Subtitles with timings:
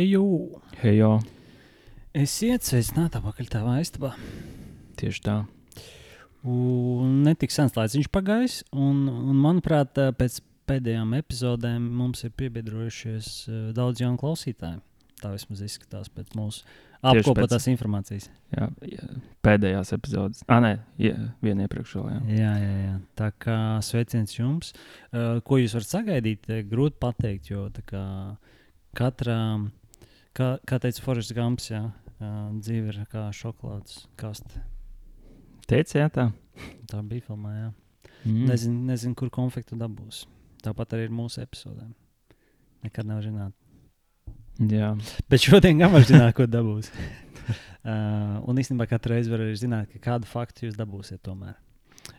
[0.00, 0.24] Jū,
[0.80, 1.18] Hei, jo,
[2.16, 4.14] esiet sveicināti apakaļ tavā istabā.
[4.96, 5.34] tieši tā.
[6.48, 10.38] Un netik sens laiks viņš pagājis, un, un manuprāt, pēc
[10.70, 14.80] pēdējām epizodēm mums ir piebiedrojušies eh, daudz jaunu klausītāju.
[15.20, 16.64] Tā vismaz izskatās pēc mūsu
[17.04, 18.30] apkopotās informācijas.
[18.56, 19.10] Jā, jā,
[19.44, 20.40] pēdējās epizodes.
[20.48, 20.72] Ah, nē,
[21.02, 22.16] jā, viena iepriekšējā.
[22.16, 22.38] Jā.
[22.38, 22.96] Jā, jā, jā.
[23.20, 24.72] Tā kā sveiciens jums.
[25.12, 27.68] Uh, ko jūs varat sagaidīt, eh, grūti pateikt, jo
[28.98, 29.38] katrā,
[30.36, 31.82] kā, kā teica Forests Gumps, jā,
[32.58, 34.62] dzīve ir kā šokolādes kaste.
[35.68, 36.28] Teici, jā, tā.
[36.90, 37.70] Tā bija filmā, jā.
[38.22, 38.44] Mm.
[38.50, 40.24] Nezinu, nezinu, kur konfliktu dabūs.
[40.62, 41.90] Tāpat arī ir mūsu epizodēm.
[42.86, 43.54] Nekad nav zināt.
[44.68, 44.92] Jā,
[45.32, 46.90] Bet šodien gan var zināt, ko dabūs.
[47.88, 51.56] uh, un īstenībā katru reizi var arī zināt, ka kādu faktu jūs dabūsiet tomēr.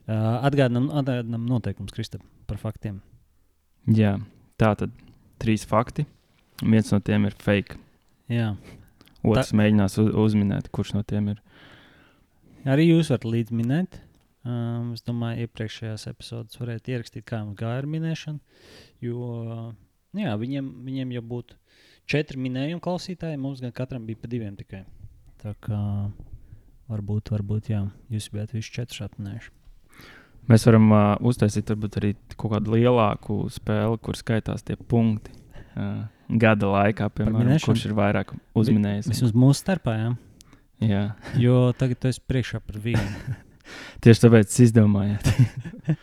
[0.08, 3.00] Uh, atgādinām, atgādinām noteikums, Kristap, par faktiem.
[3.88, 4.18] jā.
[4.60, 4.92] tā tad
[5.40, 6.06] trīs fakti.
[6.64, 7.78] Viens no tiem ir fake.
[8.34, 8.54] Jā.
[9.24, 11.44] Otrs mēģinās uz, uzminēt, kurš no tiem ir.
[12.68, 14.00] Arī jūs varat līdzi minēt.
[14.44, 18.42] Um, es domāju, iepriekšējās epizodes varētu ierakstīt, kā jums gāja ar minēšanu.
[19.04, 19.28] Jo
[20.20, 21.60] jā, viņiem, viņiem jau būtu
[22.12, 24.84] četri minējumi klausītāji, mums gan katram bija pa diviem tikai.
[25.44, 25.80] Tā kā
[26.92, 29.54] varbūt, varbūt jā, jūs bijat visi četri atminējuši.
[30.52, 35.32] Mēs varam uh, uztaisīt varbūt, arī kaut kādu lielāku spēli, kur skaitās tie punkti.
[35.74, 36.04] Uh,
[36.40, 39.10] gada laikā, piemēram, kurš ir vairāk uzminējis.
[39.12, 40.14] Vismaz mūsu starpā, jā.
[40.84, 41.04] Jā,
[41.40, 43.36] Jo tagad tu esi priekšā par vienu.
[44.04, 45.20] tieši tāpēc es izdomāju.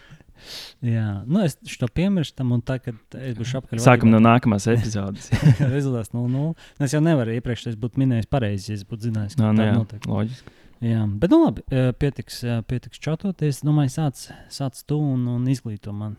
[0.81, 3.83] Jā, nu es to piemirstu tam, un tā, kad es būšu apkārt.
[3.85, 5.29] Sākam no nākamās epizodes.
[5.75, 6.31] Rezultāts 0-0.
[6.33, 6.45] Nu,
[6.81, 9.67] Es jau nevaru iepriekš es būtu minējis pareizi, ja es būtu zinājis, ka tā nu,
[9.67, 10.09] jā, notiek.
[10.09, 10.55] loģiski.
[10.81, 11.67] Jā, bet nu labi,
[12.01, 12.39] pietiks,
[12.71, 13.61] pietiks čatoties.
[13.69, 16.17] Domāju, sāc, sāc tu un, un izglīto man.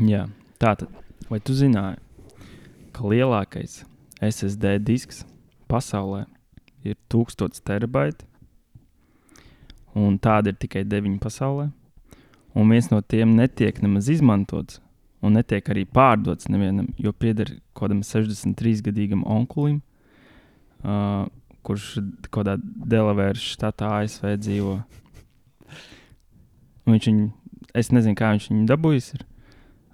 [0.00, 0.24] Jā,
[0.56, 0.88] tā tad,
[1.28, 2.00] vai tu zināji,
[2.94, 3.82] ka lielākais
[4.22, 5.24] SSD disks
[5.70, 6.24] pasaulē
[6.84, 8.26] ir 1000 terabaiti,
[9.94, 11.70] un tāda ir tikai 9 pasaulē,
[12.54, 14.80] un viens no tiem netiek nemaz izmantots,
[15.24, 19.80] un netiek arī pārdots nevienam, jo pieder kaut kādam 63-gadīgam onkulim,
[20.84, 21.24] uh,
[21.64, 21.94] kurš
[22.28, 24.78] kaut kādā Delavēras štatā ASV dzīvo.
[26.84, 27.28] Un Viņš viņu,
[27.80, 29.06] es nezinu, kā viņš viņu dabūjis.
[29.16, 29.22] Ir.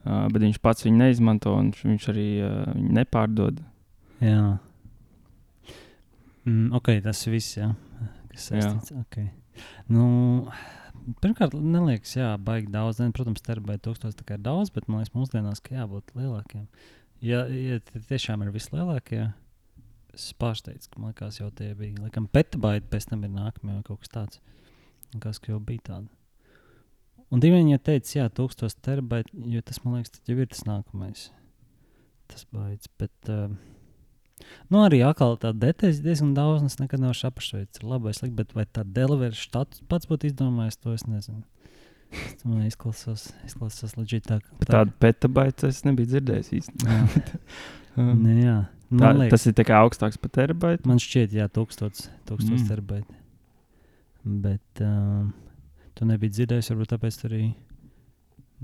[0.01, 3.61] Uh, bet viņš pats viņu neizmanto, un viņš- arī uh, nepārdod.
[4.25, 4.59] Jā.
[6.47, 7.75] Mm, ok, tas viss, jā.
[8.31, 8.95] Kas saistīts.
[9.05, 9.29] Okay.
[9.93, 10.49] Nu,
[11.21, 13.03] pirmkārt, neliekas, jā, baigi daudz.
[13.03, 16.65] Ne, protams, terabaiti tūkstoši tā kā ir daudz, bet man liekas, mūsdienās, ka jābūt lielākiem.
[17.21, 19.27] Ja, ja tie tiešām ir vislielākie,
[20.17, 21.99] es pārsteidzu, ka man liekas, jau tie bija.
[22.07, 24.41] Laikam, petabaiti pēc tam ir nākamie vai kaut kas tāds.
[25.21, 26.20] Kas ka jau bija tāds.
[27.31, 31.29] Un divi viņi teica, jā, tūkstoš terabaiti, jo tas, man liekas, jau ir tas nākamais.
[32.31, 32.89] Tas baids.
[32.99, 33.53] Bet, uh,
[34.71, 36.65] nu, arī atkal tā detaļas diezgan daudz.
[36.65, 37.03] un Es nekad
[37.55, 38.37] vai tas ir labi vai slikti.
[38.43, 41.45] Bet vai tā delivery štats pats būtu izdomājis, to es nezinu.
[42.11, 44.41] Tas man izklausās, izklausās leģit tā.
[44.67, 46.97] Tādu petabaitu es nebiju dzirdējis īstenībā.
[46.99, 48.57] Jā, nu, jā.
[48.91, 50.89] Tā, liekas, tas ir tā kā augstāks par terabaitu.
[50.91, 52.67] man šķiet, jā, tūkstots, tūkstots Mm.
[52.67, 53.15] terabaiti.
[54.27, 55.29] Bet um,
[56.01, 57.43] tu nebija dzirdējis, varbūt tāpēc arī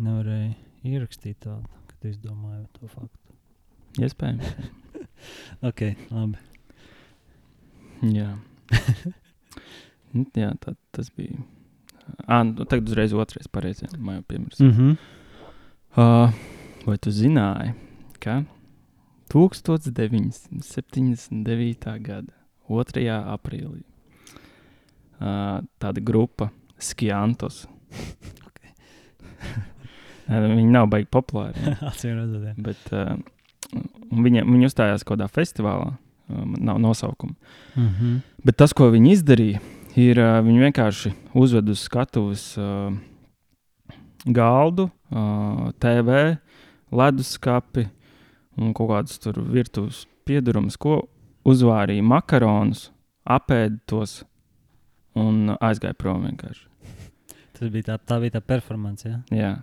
[0.00, 0.54] nevarēji
[0.88, 3.36] ierakstīt tādu, kad tu izdomāji to faktu.
[4.00, 4.52] Iespējams.
[5.64, 5.80] Ok,
[6.12, 6.36] labi.
[8.04, 8.34] Jā,
[10.16, 11.34] Nu, jā tā, tas bija.
[12.26, 13.86] Ah, nu, tagad uzreiz otrais pareizi.
[13.98, 14.60] Man jau piemirst.
[14.60, 14.96] Mm -hmm.
[15.96, 16.30] Uh,
[16.86, 17.72] vai tu zināji,
[18.20, 18.44] ka
[19.28, 21.98] 1979.
[21.98, 22.32] gada
[22.68, 23.34] 2.
[23.34, 23.82] aprīlī
[25.20, 27.64] uh, tāda grupa Skiantos.
[28.46, 28.72] Okay.
[30.56, 32.54] Viņi nav baigi populāri, Atcīm redzot, jā.
[32.66, 33.14] bet uh,
[34.10, 35.94] viņi, viņi uzstājās kaut kādā festivālā.
[36.26, 37.36] Um, nav nosaukuma.
[37.76, 38.14] Mm -hmm.
[38.44, 39.60] Bet tas, ko viņi izdarīja,
[39.96, 42.90] ir uh, viņi vienkārši uzveda uz skatuves uh,
[44.24, 46.36] galdu, uh, TV,
[46.90, 47.86] leduskapi
[48.56, 51.04] un kaut kādus tur virtuves piedarumus, ko
[51.46, 52.90] uzvārīja makaronus,
[53.24, 54.24] apēda tos
[55.18, 56.66] un aizgāja prom vienkārši.
[57.56, 59.08] Tas bija tā, tā bija tā performance.
[59.08, 59.22] Ja?
[59.32, 59.54] Jā.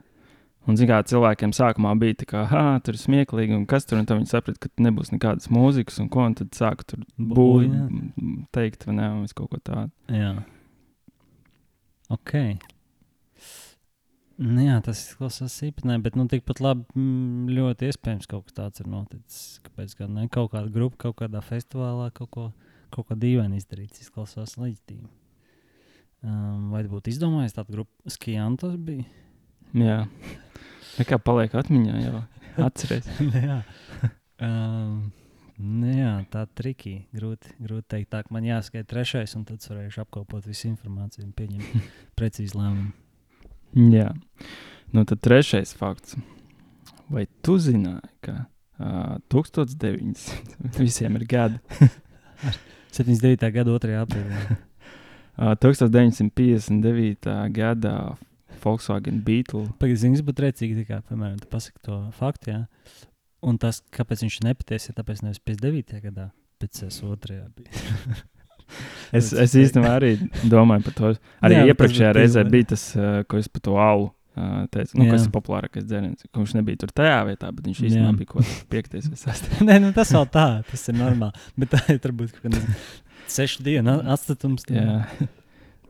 [0.64, 4.00] Un, zināmā mērā, cilvēkiem sākumā bija tā, ka, ah, tur ir smieklīgi, un kas tur,
[4.00, 7.92] un tad viņi saprata, ka nebūs nekādas mūzikas, un ko, un tad sāka tur Bujāt.
[8.56, 9.92] teikt, vai ne, un viss kaut ko tādu.
[10.08, 10.38] Jā.
[12.16, 12.38] Ok.
[14.44, 17.04] Nu, jā, tas izklausās īpatnē, bet nu, tikpat labi
[17.54, 19.60] ļoti iespējams kaut kas tāds ir noticis.
[19.68, 20.30] Kāpēc gan ne?
[20.32, 22.48] Kaut kāda grupa kaut kādā festivālā kaut ko,
[22.94, 24.02] kaut ko dīvaini izdarīts.
[24.08, 25.06] Izklausās leģitīvi.
[26.24, 27.92] Um, vai būtu izdomājis tādu grupu?
[28.12, 29.04] Skijantos bija.
[29.76, 30.04] Jā.
[30.94, 32.22] Tā kā paliek atmiņā, jau
[32.64, 33.20] atcerēties.
[33.50, 33.60] jā.
[34.44, 35.12] Um,
[35.64, 36.96] Nu, jā, tā triki.
[37.14, 38.10] Grūti, grūti teikt.
[38.12, 42.90] Tā, ka man jāskaita trešais, un tad varēšu apkopot visu informāciju un pieņemt precīzi lēmumu.
[43.94, 44.10] Jā,
[44.94, 46.18] nu tad trešais fakts.
[47.14, 51.62] Vai tu zināji, ka uh, 1900 visiem ir gadi?
[52.94, 53.48] 79.
[53.54, 53.96] gada 2.
[54.02, 54.60] aprīlī.
[55.34, 57.32] Uh, 1959.
[57.56, 57.96] gadā
[58.64, 59.66] Volkswagen Beetle.
[59.82, 62.62] Pagaidzi, kas būtu rēcīgi, kā, piemēram, tu pasaki to faktu, jā.
[63.44, 66.00] Un tas, kāpēc viņš ir nepatiesi, ir tāpēc nevis 59.
[66.06, 66.30] gadā,
[66.62, 67.42] bet 62.
[67.58, 68.22] bija.
[69.14, 70.16] Es, es īstenībā arī
[70.50, 71.10] domāju par to.
[71.46, 74.64] Arī Jā, bet tas iepriekšējā reizē bija tas, uh, ko es par to alu uh,
[74.74, 74.98] teicu.
[74.98, 75.28] Nu, kas Jā.
[75.28, 76.26] ir populārākais dzēriens.
[76.34, 79.62] Viņš nebija tur tajā vietā, bet viņš īstenībā bija kaut kāds piektais vai sastais.
[79.68, 81.46] Nē, nu, tas vēl tā, tas ir normāli.
[81.60, 82.80] Bet tā ir varbūt kaut kāda
[83.32, 84.66] sešu dienu atstatums.
[84.72, 85.04] Jā,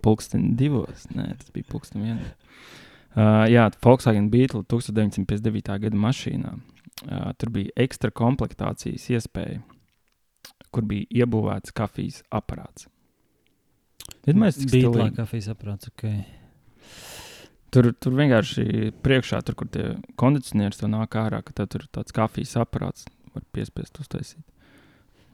[0.03, 1.07] pulksten divos.
[1.15, 2.31] Nē, tas bija pulksten vienā.
[3.13, 5.75] Uh, jā, Volkswagen Beetle 1959.
[5.85, 6.56] gada mašīnā.
[7.03, 9.62] Uh, tur bija ekstra komplektācijas iespēja,
[10.74, 12.88] kur bija iebūvēts kafijas aparāts.
[14.24, 15.15] Cik Beatlā stilīgi.
[15.18, 16.07] kafijas aprāts, ok.
[17.74, 19.85] Tur, tur vienkārši priekšā, tur, kur tie
[20.19, 24.44] kondicionieris to nāk ārā, ka tad tur tāds kafijas aparāts var piespiest uztaisīt.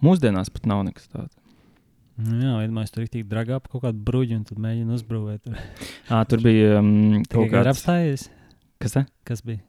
[0.04, 1.36] Mūsdienās pat nav nekas tāds.
[2.20, 5.46] Nu, jā, iedomājieties, tur ir tik dragā ap kaut kādu bruģi un tad mēģina uzbrūvēt.
[5.46, 5.56] Tur
[6.12, 7.72] À, tur bija um, kaut kāds.
[7.72, 8.26] apstājies.
[8.84, 9.06] Kas tā?
[9.28, 9.62] Kas bija?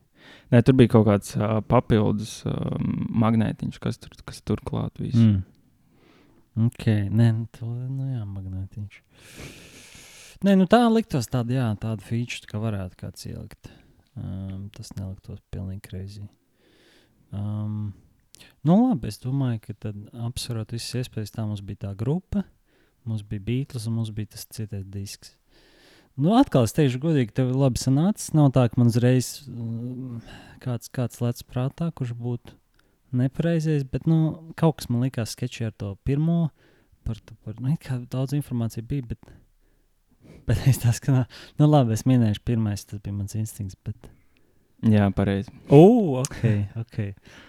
[0.51, 2.91] Nē, tur bija kaut kāds uh, papildus um,
[3.23, 5.23] magnētiņš, kas tur, kas tur klāt visu.
[5.23, 6.67] Mm.
[6.67, 8.99] Ok, nē, nu, to nu, jā, magnētiņš.
[10.47, 13.71] Nē, nu tā liktos tāda, jā, tāda feature, ka varētu kāds ielikt.
[14.19, 16.27] Um, tas neliktos pilnīgi kreizī.
[17.31, 17.93] Um,
[18.67, 19.99] nu labi, es domāju, ka tad
[20.29, 22.45] apsverot visas iespējas, tā mums bija tā grupa,
[23.09, 25.37] mums bija Beatles un mums bija tas citais disks.
[26.21, 28.35] Nu, atkal es teikšu, godīgi, tev ir labi sanācis.
[28.37, 30.19] Nav tā, ka man uzreiz um,
[30.61, 32.57] kāds, kāds lec prātā, kurš būtu
[33.17, 36.51] nepareizais, bet nu, kaut kas man likās sketčī ar to pirmo.
[37.07, 37.17] Par,
[37.47, 37.73] par, nu,
[38.13, 39.31] daudz informācijas bija, bet,
[40.51, 41.25] bet es tā skatu,
[41.57, 43.79] nu, labi, es minēšu, pirmais tas bija mans instinkts.
[43.87, 44.11] Bet,
[44.89, 45.53] Jā, pareizi.
[45.69, 46.41] oh, ok,
[46.81, 46.99] ok.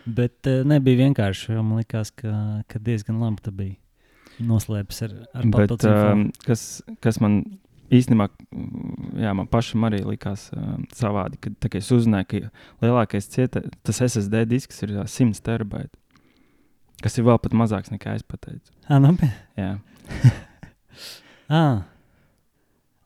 [0.05, 2.33] Bet uh, nebija vienkārši, man likās, ka,
[2.67, 3.77] ka diezgan labi tas bija.
[4.41, 6.63] Noslēpts ar, ar Bet um, kas,
[7.03, 7.43] kas man
[7.93, 8.27] īstenībā,
[9.21, 13.63] jā, man pašam arī likās um, savādi, kad tā, kā es uzzināju, ka lielākais cieta,
[13.85, 15.93] tas SSD disks ir ā, 100 terabaiti.
[17.01, 18.73] Kas ir vēl pat mazāks nekā es pateicu.
[18.87, 19.13] Ah, nu,
[19.59, 19.71] Jā,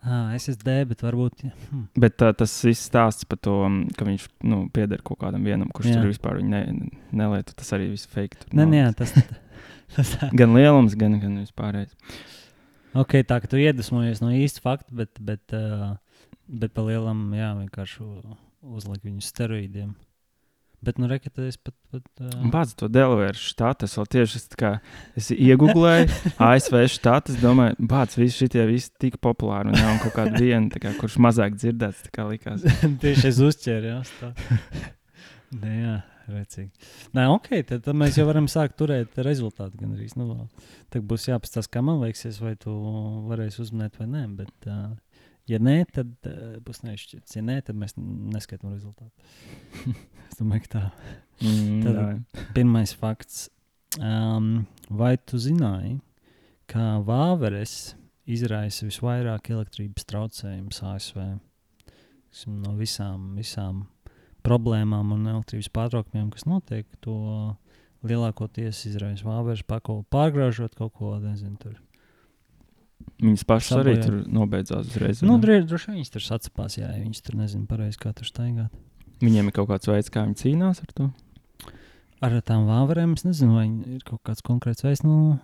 [0.06, 0.30] ah.
[0.30, 1.44] Ah, SSD, bet varbūt.
[1.48, 1.88] ja, Hmm.
[1.98, 5.72] bet uh, tas viss stāsts par to, mm, ka viņš nu, pieder kaut kādam vienam,
[5.74, 6.02] kurš Jā.
[6.02, 6.62] tur vispār ne,
[7.12, 7.56] nelieto.
[7.57, 8.38] Tas arī viss fake.
[8.44, 9.13] tur Nē, nē, jā, tas,
[9.96, 10.30] tas tā.
[10.38, 11.96] Gan lielums, gan, gan vispārējais.
[12.96, 15.98] Ok, tā ka tu iedvesmojies no īsta fakta, bet, bet, uh,
[16.48, 18.06] bet pa lielam, jā, vienkārši
[18.62, 19.96] uzliek viņu steroīdiem.
[20.86, 21.74] Bet, nu, rekat, es pat.
[21.92, 23.88] pat uh, Bācis to Delaware štātu.
[23.88, 24.72] Es tieši es tā kā
[25.18, 27.34] es iegūlēju ASV štātu.
[27.34, 29.74] Es domāju, bācis visi šitie visi tik populāri.
[29.74, 32.66] Un jau kaut kāda viena, tā kā, kurš mazāk dzirdēts, tā kā likās.
[33.04, 34.32] tieši es uzķēru, jā, tā.
[35.62, 35.96] Nē, jā,
[36.36, 36.92] recīgi.
[37.16, 40.10] Nē, ok, tad, tad mēs jau varam sākt turēt rezultātu gan arī.
[40.20, 40.46] Nu,
[40.94, 42.76] tad būs jāpastāsta, kā man liekas, vai tu
[43.30, 44.26] varēsi uzminēt vai nē.
[44.42, 44.94] Bet, uh,
[45.52, 47.38] ja nē, tad uh, būs nešķirts.
[47.38, 49.12] Ja nē, tad mēs neskaitām rezultātu.
[50.30, 50.84] es domāju, ka tā.
[51.42, 52.46] Mm, Tad- jā.
[52.56, 53.50] Pirmais fakts.
[53.96, 56.00] Um, vai tu zināji,
[56.68, 57.94] ka Vāveres
[58.28, 61.20] izraisa visvairāk elektrības traucējumus ASV?
[62.36, 63.86] Teiksim, No visām, visām
[64.44, 67.16] problēmām un elektrības pārtraukumiem, kas notiek, to
[68.04, 71.78] lielākoties izraisa Vāveres pako pārgraužot kaut ko, nezinu, tur.
[73.24, 74.06] Viņas pašas arī Sabojā.
[74.06, 75.22] tur nobeidzās uzreiz.
[75.24, 78.74] Nu, droši vien viņas tur sacapās, jā, ja viņas tur nezina pareizi, kā tur staigāt.
[79.24, 81.10] Viņiem ir kaut kāds veids, kā viņi cīnās ar to.
[82.26, 85.38] Ar tām Vāverēm es nezinu, vai ir kaut kāds konkrēts veids, nu,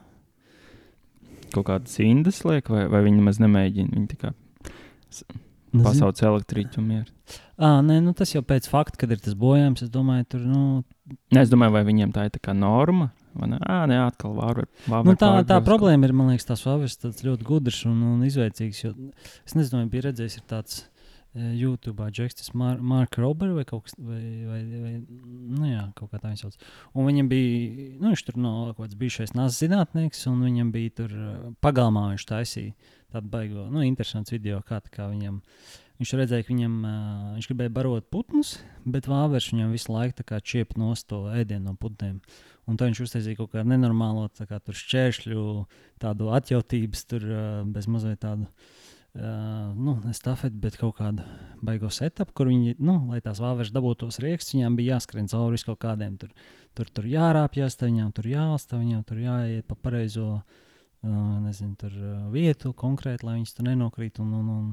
[1.51, 3.91] Kaut kādas indas liek, vai, vai viņi maz nemēģina.
[3.91, 4.29] Viņi tikai
[5.83, 7.39] pasauc elektriķu un mieru.
[7.59, 9.83] À, nē, nu, tas jau pēc fakta, kad ir tas bojājums.
[9.85, 10.61] Es domāju, tur nu,
[11.35, 13.09] Nē, es domāju, vai viņiem tā ir tā kā norma.
[13.37, 13.99] Vai ne?
[14.01, 15.67] Atkal vāver, vāver nu, tā, tā pārgrauzt.
[15.67, 16.15] problēma ir.
[16.17, 18.85] Man liekas, tas Vāveres ļoti gudrs un, un izveicīgs.
[18.85, 18.93] Jo,
[19.45, 23.87] es nezinu, vai bija redzējis, ir tāds e, YouTube džeksts, Mar Marka Roberts vai kaut
[23.87, 26.57] kas tāds, nu, jā, kaut kā tā viņš sauc.
[26.95, 30.97] Un viņam bija, nu, viņš tur no kaut kāds bijušais nācis zinātnieks, un viņam bija
[31.03, 35.41] tur e, pagalmā viņš taisīja tādu baigo, nu, interesants video, kā, tā kā viņam.
[36.01, 38.55] Viņš redzēja, ka viņam, uh, viņš gribēja barot putnus,
[38.89, 42.15] bet vāveres viņam visu laiku tā kā čiep nost to ēdienu no putniem.
[42.71, 45.41] Un tā viņš uztaisīja kaut kādu nenormālu kā šķēršļu,
[46.01, 51.27] tādu atjautības, tur uh, bez mazliet tādu, uh, nu, ne stafeti, bet kaut kādu
[51.59, 55.59] baigo setupu, kur viņi, nu, lai tās vāveres dabūtu tos rīkstus, viņām bija jāskrien cauri
[55.67, 56.31] kaut kādiem tur
[56.77, 62.27] tur, tur jārāpjas, viņam tur jālsta, viņam tur jāiet pa pareizo uh, nezinu, tur, uh,
[62.33, 64.21] vietu konkrēti, lai viņas tur nenokrīt.
[64.23, 64.69] Un, un, un,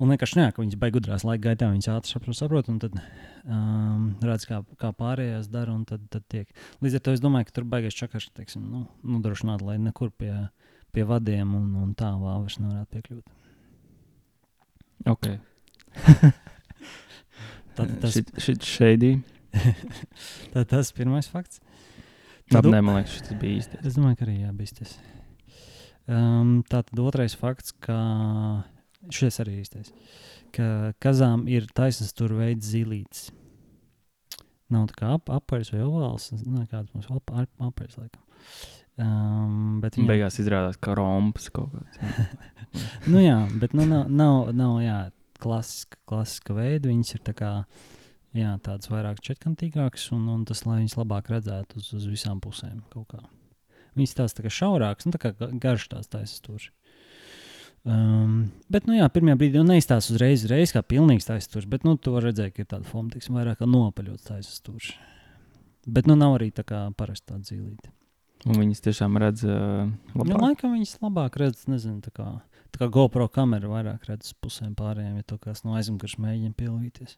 [0.00, 2.96] un vienkārši nē, ka viņas beigas gudrās laika gaitā, viņas ātri saprot, saprot un tad
[2.96, 6.48] um, redz, kā, kā pārējās dara, tad, tad tiek.
[6.84, 8.84] Līdz ar to es domāju, ka tur baigais čakars, teiksim, nu,
[9.16, 10.32] nodrošināt, lai nekur pie,
[10.96, 13.36] pie vadiem un, un tā vāvers nevarētu piekļūt.
[15.10, 15.40] Okay.
[17.76, 19.04] Tad tas, Šit šeit
[20.52, 21.60] tad tas pirmais fakts.
[22.50, 23.80] Tad, nē, man liekas, šis bija īsti.
[23.86, 24.96] Es domāju, ka arī jābīsties.
[26.10, 27.96] Um, tā tad otrais fakts, ka
[29.08, 29.92] šis arī īstais.
[30.54, 33.28] Ka kazām ir taisnība tur veids zīlītes.
[34.70, 36.28] Nav tā kā ap, apaļs vai ovāls.
[36.34, 38.22] Nezinu, kāds mums ap, ap, apaļs laikam.
[39.00, 41.96] Um, bet viņam, Beigās izrādās, ka rompas kaut kāds.
[43.12, 44.98] nu jā, bet nu, nav, nav, nav jā,
[45.42, 46.90] klasiska, klasiska veida.
[46.90, 47.50] Viņas ir tā kā,
[48.36, 52.82] jā, tādas vairāk četkantīgākas, un, un tas, lai viņas labāk redzētu uz, uz visām pusēm
[52.92, 53.22] kaut kā.
[53.98, 56.68] Viņas tās tā kā šaurākas, nu tā kā ga- garš tās taisas tur.
[57.80, 61.86] Um, bet, nu jā, pirmajā brīdī jau neizstāsta uzreiz, uzreiz kā pilnīgs taisas tur, bet,
[61.86, 64.84] nu, tu vari redzēt, ka ir tāda forma, tiksim, vairāk kā nopaļots taisas tur.
[65.88, 67.88] Bet, nu, nav arī tā kā parasti tāda zīlīte.
[68.48, 70.42] Un viņas tiešām redz uh, Nu, labāk.
[70.44, 72.28] laikam viņas labāk redz, nezinu, tā kā,
[72.72, 77.16] tā kā GoPro kamera vairāk redz pusēm pārējiem, ja to kāds no aizmugures mēģina pielīties.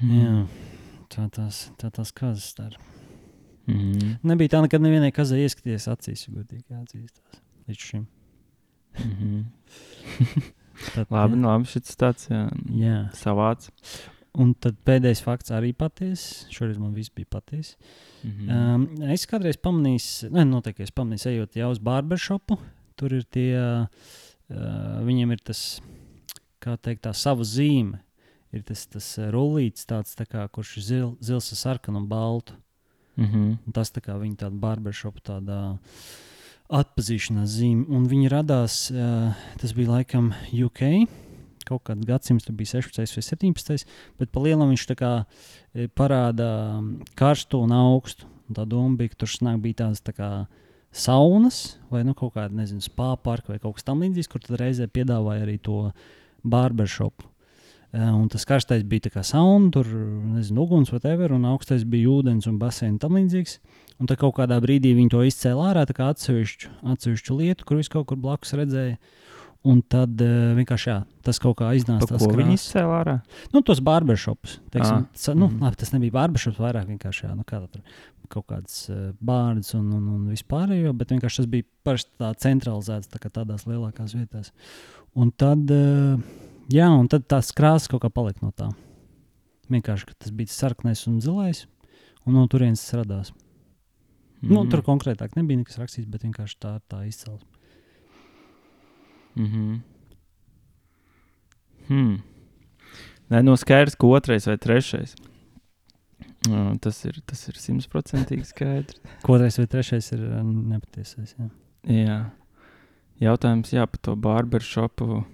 [0.00, 0.12] Mm.
[0.20, 0.36] Jā,
[1.12, 2.80] tā tās, tā tās kazas dara.
[3.68, 4.18] Mm.
[4.28, 7.40] Nebija tā nekad nevienai kazai ieskaties acīs, ja godīgi jāatzīstās.
[7.66, 8.04] Līdz šim.
[8.98, 9.44] Mm -hmm.
[10.94, 11.40] Tad, Labi, jā.
[11.40, 12.42] nu, labi, šis tāds jā,
[12.76, 12.98] jā.
[13.16, 13.70] savāds.
[14.36, 16.50] Un tad pēdējais fakts arī patiesa.
[16.52, 17.76] Šoreiz man viss bija patiesa.
[18.22, 18.74] Mm -hmm.
[18.74, 22.58] Um, es kādreiz pamanīju, ne, noteikti es pamanīju, ejot jau uz barbershopu.
[22.96, 25.80] Tur ir tie, uh, viņiem ir tas,
[26.60, 27.98] kā teikt, tā sava zīme.
[28.52, 32.08] Ir tas, tas uh, rullītis, tāds, tā kā, kurš ir zil, zils ar sarkanu un
[32.08, 32.52] baltu.
[33.16, 33.58] mm -hmm.
[33.66, 35.78] Un tas tā kā viņa tāda barbershopa tādā
[36.72, 37.86] atpazīšanās zīme.
[37.92, 41.06] Un viņi radās, uh, tas bija laikam UK.
[41.66, 43.86] Kaut kādā gadsimtā tas bija 16 vai 17,
[44.20, 45.10] bet pa lielam viņš tā kā
[45.74, 46.46] e, parāda
[46.78, 48.28] mm, karstu un augstu.
[48.46, 50.28] Un tā doma bija, ka tur snāk bija tādas tā kā
[50.94, 54.86] saunas vai nu, kaut kāda, nezinu, spāņu parka vai kaut kas tamlīdzīgs, kur tad reizē
[54.86, 55.88] piedāvāja arī to
[56.46, 57.26] barbershopu.
[57.92, 59.88] E, Un tas karstais bija tā kā sauna, tur
[60.36, 63.58] nezinu, uguns, whatever, un augstais bija ūdens un basēns tam līdzīgs.
[64.00, 67.80] Un tad kaut kādā brīdī viņi to izcēla ārā, tā kā atsevišķu, atsevišķu lietu, kur
[67.80, 68.98] viņš kaut kur blakus redzēja.
[69.66, 72.06] Un tad uh, vienkārši jā, tas kaut kā iznāca.
[72.12, 72.66] Viņi krāsas.
[72.68, 73.14] izcēla ārā?
[73.54, 74.60] Nu, tos barbershops.
[74.70, 75.64] Teiksim, sa, nu, mhm.
[75.64, 77.82] labi, tas nebija barbershops, vairāk vienkārši jā, nu, kā tur
[78.30, 83.10] kaut kādas uh, bārdas un, un, un vispārējo, bet vienkārši tas bija parasti tā centralizēts
[83.10, 84.52] tā kā tādās lielākās vietās.
[85.18, 86.20] Un tad, uh,
[86.72, 88.70] jā, un tad tās krāsas kaut kā palika no tā.
[89.70, 91.66] Vienkārši tas bija sarkanais un zilais,
[92.26, 93.32] un no turienes tas radās.
[94.42, 94.50] Mm.
[94.52, 94.70] Nu, Mhm.
[94.70, 97.48] tur konkrētāk nebija nekas rakstīts, bet vienkārši tā, tā izcelsme.
[99.36, 99.80] Mm -hmm.
[101.88, 102.22] hmm.
[103.30, 105.16] Nē, no skaidrs, ka otrais vai trešais.
[106.48, 109.00] Uh, tas ir tas ir simtprocentīgi skaidrs.
[109.28, 111.34] Otrais vai trešais ir nepatiesais.
[111.38, 111.50] Jā.
[111.90, 112.30] Jā.
[113.20, 115.24] Jautājums, jā, par to barbershopu.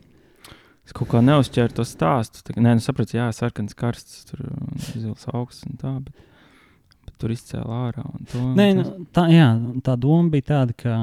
[0.93, 2.43] Es kaut kā neuzķēru to stāstu.
[2.45, 4.43] Tā, nē, nu sapratu, jā, sarkans karsts, tur
[4.93, 6.19] zils augsts un tā, bet,
[7.07, 8.03] bet tur izcēla ārā.
[8.13, 8.85] un To, Nē, nu,
[9.17, 9.47] tā, jā,
[9.87, 10.97] tā doma bija tāda, ka,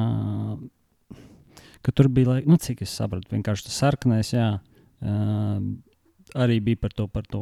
[1.82, 4.60] ka tur bija, laik- nu, cik es sapratu, vienkārši tas sarkanais, jā,
[5.02, 5.58] uh,
[6.38, 7.42] arī bija par to, par to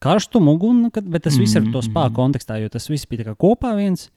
[0.00, 2.16] karstumu, uguni, nu, kad- bet tas viss ir Mhm, to spāņu mhm.
[2.16, 4.08] kontekstā, jo tas viss bija kopā viens,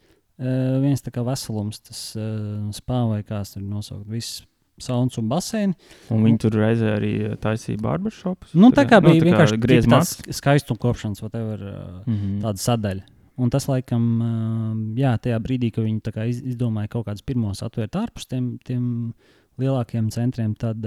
[0.80, 4.46] viens veselums, tas spāņu vai kāds tur nosaukt, viss
[4.80, 5.74] sauns un baseini.
[6.10, 8.54] Un viņi tur reizē arī taisīja barbershopus.
[8.54, 10.38] Nu, tā kā bija nu, vienkārši griezt tāds mākslas.
[10.40, 12.40] skaistuma kopšanas, whatever, uh, Mhm.
[12.42, 13.02] tāda sadaļa.
[13.36, 17.62] Un tas, laikam, jā, tajā brīdī, kad viņi tā kā iz, izdomāja kaut kādus pirmos
[17.66, 19.12] atvērt ārpus tiem, tiem
[19.58, 20.80] lielākiem centriem, tad,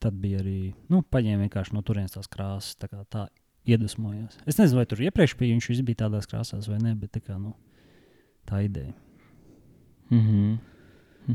[0.00, 2.74] tad bija arī nu, paņēma vienkārši no turienes tās krāsas.
[2.80, 3.26] Tā, kā tā
[3.68, 4.38] iedvesmojās.
[4.46, 7.36] Es nezinu, vai tur iepriekš bija viņš bija tādās krāsās vai nē, bet tā, kā,
[7.40, 7.52] nu,
[8.48, 8.94] tā ideja.
[10.10, 10.20] Mhm.
[10.20, 10.58] Hm.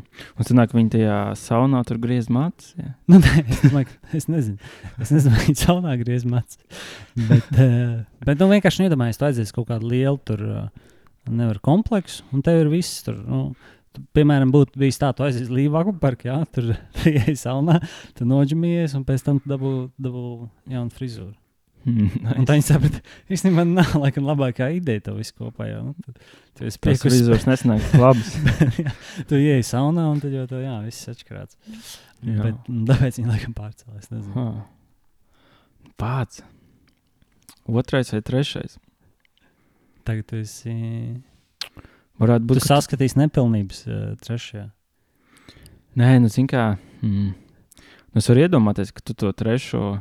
[0.01, 2.71] Un sanāk, viņi tajā saunā tur griez matus.
[2.79, 2.93] jā?
[3.11, 4.71] Nu, nē, es, domāju, es nezinu,
[5.03, 6.57] es nezinu vai viņš saunā griez mats.
[7.17, 10.97] Bet, uh, bet nu, vienkārši iedomājieties, tu aizies kaut kādu lielu tur, uh,
[11.29, 13.19] nevar kompleksu, un tev ir viss tur.
[13.21, 13.43] Nu,
[13.93, 16.73] tu, Piemēram, būtu bijis tā, tu aizies līdzi Vāku parkā, jā, tur
[17.13, 17.79] ienāc saunā,
[18.17, 20.27] tu noģamies, un pēc tam dabū, dabū
[20.73, 21.33] jaunu frizūru.
[21.83, 23.01] Un tā viņi saprata,
[23.33, 25.67] īstenībā nav laikam labākā ideja to visu kopā.
[25.67, 26.21] Jau, nu, tad,
[26.55, 28.37] tu esi Tas piekusis, vizors nesnāk labs.
[28.79, 28.93] Jā,
[29.27, 31.57] tu ieej saunā, un tad jau tā, jā, viss atšķirās.
[32.23, 34.07] Bet, mm, tāpēc viņi laikam pārcēlās.
[35.99, 36.43] Pats.
[37.67, 38.79] Otrais vai trešais?
[40.07, 40.73] Tagad tu esi.
[42.19, 44.65] Varētu Tu būt, ka saskatīsi nepilnības uh, trešajā.
[45.99, 46.73] Nē, nu, zini, kā.
[47.03, 47.33] Mm.
[48.13, 49.97] Nu, es varu iedomāties, ka tu to trešo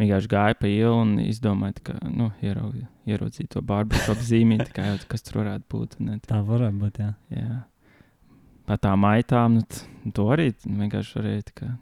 [0.00, 5.22] vienkārši gāji pa ielu un izdomāji, ka, nu, ieraudzīji to barbershopu zīmīti, kā jau kas
[5.26, 5.96] tur varētu būt.
[6.00, 7.00] Ne, tā, Tā varētu būt.
[7.04, 7.12] Jā.
[7.36, 7.60] jā.
[8.66, 11.42] Par tām maitām, nu, t- to arī vienkārši varēja.
[11.50, 11.72] tā Kā,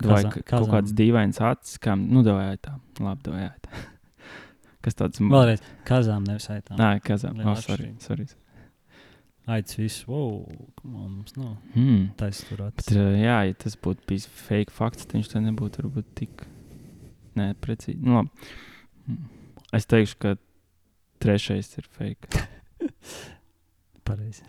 [0.00, 3.80] vai kaut kāds dīvains acis, kā, nu, dāvāja tā, labi, dāvāja tā.
[4.86, 6.78] Kas tāds- Vēlreiz kazām, nevis aitām.
[6.80, 7.42] Nē, kazām.
[7.44, 8.24] Oh, sorry, sorry.
[9.50, 10.44] Aicis viss, wow,
[10.86, 12.06] mums nav Hmm.
[12.16, 12.86] taisnturāts.
[12.86, 16.46] Bet, uh, jā, ja tas būtu bijis fake fakts, tad viņš tā nebūtu varbūt tik
[17.38, 18.00] neprecīzi.
[18.02, 18.54] Nu, labi.
[19.10, 19.26] Mm.
[19.76, 20.34] es teikšu, ka
[21.22, 22.46] trešais ir fake.
[24.06, 24.42] Pareizi.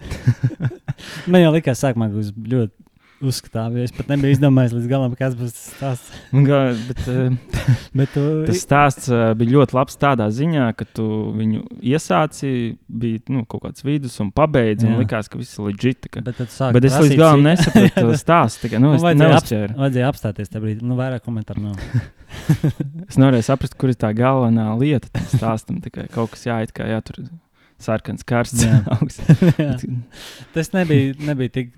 [1.32, 2.81] Man jau likās, sākumā, ka būs ļoti
[3.26, 3.78] uzskatāms.
[3.86, 6.14] Es pat nebiju izdomājis līdz galam, kas būs tas stāsts.
[6.34, 10.86] Nu, kā- Bet, uh, Bet tu, tas stāsts uh, bija ļoti labs tādā ziņā, ka
[10.98, 11.06] tu
[11.38, 11.62] viņu
[11.92, 12.54] iesāci,
[12.88, 14.32] bija nu, kaut kāds vidus un.
[14.88, 15.02] Un Jā.
[15.04, 16.10] likās, ka viss ir leģit.
[16.12, 16.42] ka- bet,
[16.74, 18.72] Bet es līdz galam nesapratu to stāstu.
[18.72, 19.78] tā Nu, Nu, es vajadzēja, apst, neuzķēru.
[19.84, 20.82] vajadzēja apstāties tajā brīdī.
[20.88, 21.78] Nu, vairāk komentāru nav.
[23.12, 25.82] Es nevarēju saprast, kur ir tā galvenā lieta tam stāstam.
[25.84, 27.18] Tikai kaut kas jāiet, kā jā, tur
[27.82, 28.64] sarkans karsts.
[30.54, 31.74] Tas nebija, nebija tik.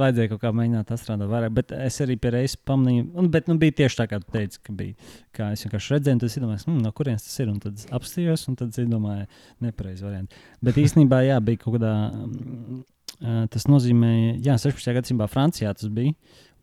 [0.00, 3.58] Vajadzēja kaut kā mēģināt atstrādāt vairāk, bet es arī pie reizes pamanīju, un, bet nu,
[3.60, 5.12] bija tieši tā, kā tu teici, ka bija.
[5.36, 7.52] Kā es vienkārši redzēju, tas ir hm, no kurienes tas ir.
[7.52, 9.28] Un tad apstājos, un tad es domāju,
[9.64, 10.42] nepareizi varianti.
[10.64, 11.94] Bet īstenībā, jā, bija kaut kādā.
[12.10, 14.10] mm, ā, Tas nozīmē,
[14.44, 14.92] jā, 16.
[14.98, 16.12] gadsimtā Francijā tas bija.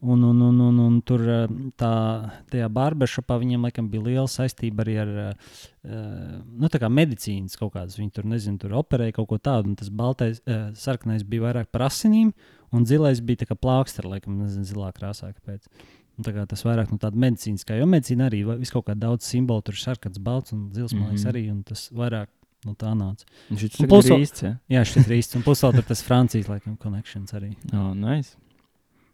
[0.03, 1.21] Un, un, un, un, un tur
[1.79, 1.91] tā,
[2.51, 5.11] tajā barbershopā viņiem laikam bija liela saistība arī ar
[5.85, 7.95] nu, medicīnas kaut kādas.
[8.01, 10.41] Viņi tur, nezinu, tur operēja kaut ko tādu, un tas baltais,
[10.75, 12.33] sarkanais bija vairāk par asinīm,
[12.73, 15.31] un zilais bija tā kā plāksters, laikam, nezinu, zilā krāsā.
[15.33, 15.67] Kāpēc.
[16.17, 19.25] Un tā kā tas vairāk no tāda medicīniskā, jo medicīna arī ir kaut kā daudz
[19.25, 21.31] simbolu, tur ir sarkans, balts un zils, man liekas, Mhm.
[21.33, 22.27] arī, un tas vairāk
[22.65, 23.25] no tā nāca.
[23.49, 24.43] Un ir plus- īsts.
[24.43, 24.59] Ja?
[24.69, 27.55] Jā, šis ir īsts, un plus vēl tur tas Francijas, laikam, connections arī.
[27.73, 28.35] Oh, nice.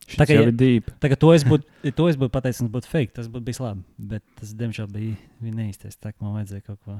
[0.10, 0.92] Tā Tā kā kā jau ja- ir deep.
[1.00, 1.64] Tā kā to es būtu,
[1.96, 5.96] to es būtu pateicis, būtu fake, tas būtu bijis labi, bet tas, diemžēl, bija neīstais,
[6.02, 7.00] tā kā man vajadzēja kaut ko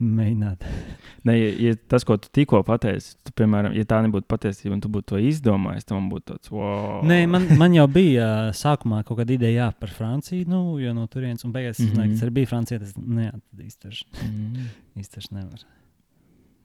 [0.00, 0.66] mēģināt.
[1.26, 4.82] Ne, ja, ja tas, ko tu tikko pateici, tu, piemēram, ja tā nebūtu patiesība, un
[4.84, 7.00] tu būtu to izdomājis, tad man būtu tāds, wow.
[7.02, 11.08] Nē, man, man jau bija sākumā kaut kāda ideja jā, par Franciju, nu, jo no
[11.10, 11.88] turienes, un beigās mm.
[11.96, 12.14] -hmm.
[12.14, 12.78] tas arī bija Francija.
[12.78, 14.04] Tas neatzīstams.
[14.22, 14.70] Mm.
[15.02, 15.66] Īstenībā nevar.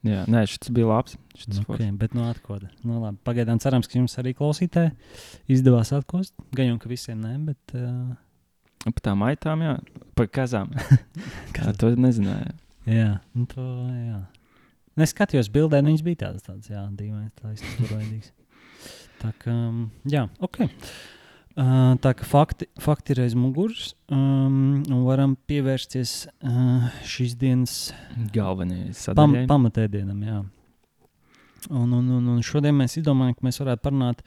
[0.02, 1.14] Jā, nē, šis bija labs.
[1.38, 1.74] Šis Nu, okay.
[1.74, 2.70] okay, bet no atkoda.
[2.82, 4.90] Nu, labi, pagaidām cerams, ka jums arī klausītē
[5.50, 6.34] izdevās atkost.
[6.54, 7.74] Gan jau, ka visiem ne, bet.
[7.74, 8.14] Uh,
[8.82, 9.76] Par tām maitām, jā,
[10.18, 10.72] par kazām.
[11.54, 12.56] Kā to nezināju.
[12.86, 13.66] Jā, nu, to,
[13.96, 14.20] jā.
[14.92, 18.32] Nu, Es skatījos bildē, nu, viņas bija tādas, tādas jā, dīvainas, tādas turvaidīgas.
[19.22, 20.64] Tā kā, um, jā, ok.
[21.52, 26.14] Uh, tā kā fakti, fakti ir aiz muguras, um, un varam pievērsties
[26.48, 27.74] uh, šīs dienas
[28.32, 30.22] Galvenais pam, pamatēdienam.
[30.24, 30.38] Jā.
[31.70, 34.24] Un, un, un, un šodien mēs izdomājam, ka mēs varētu parunāt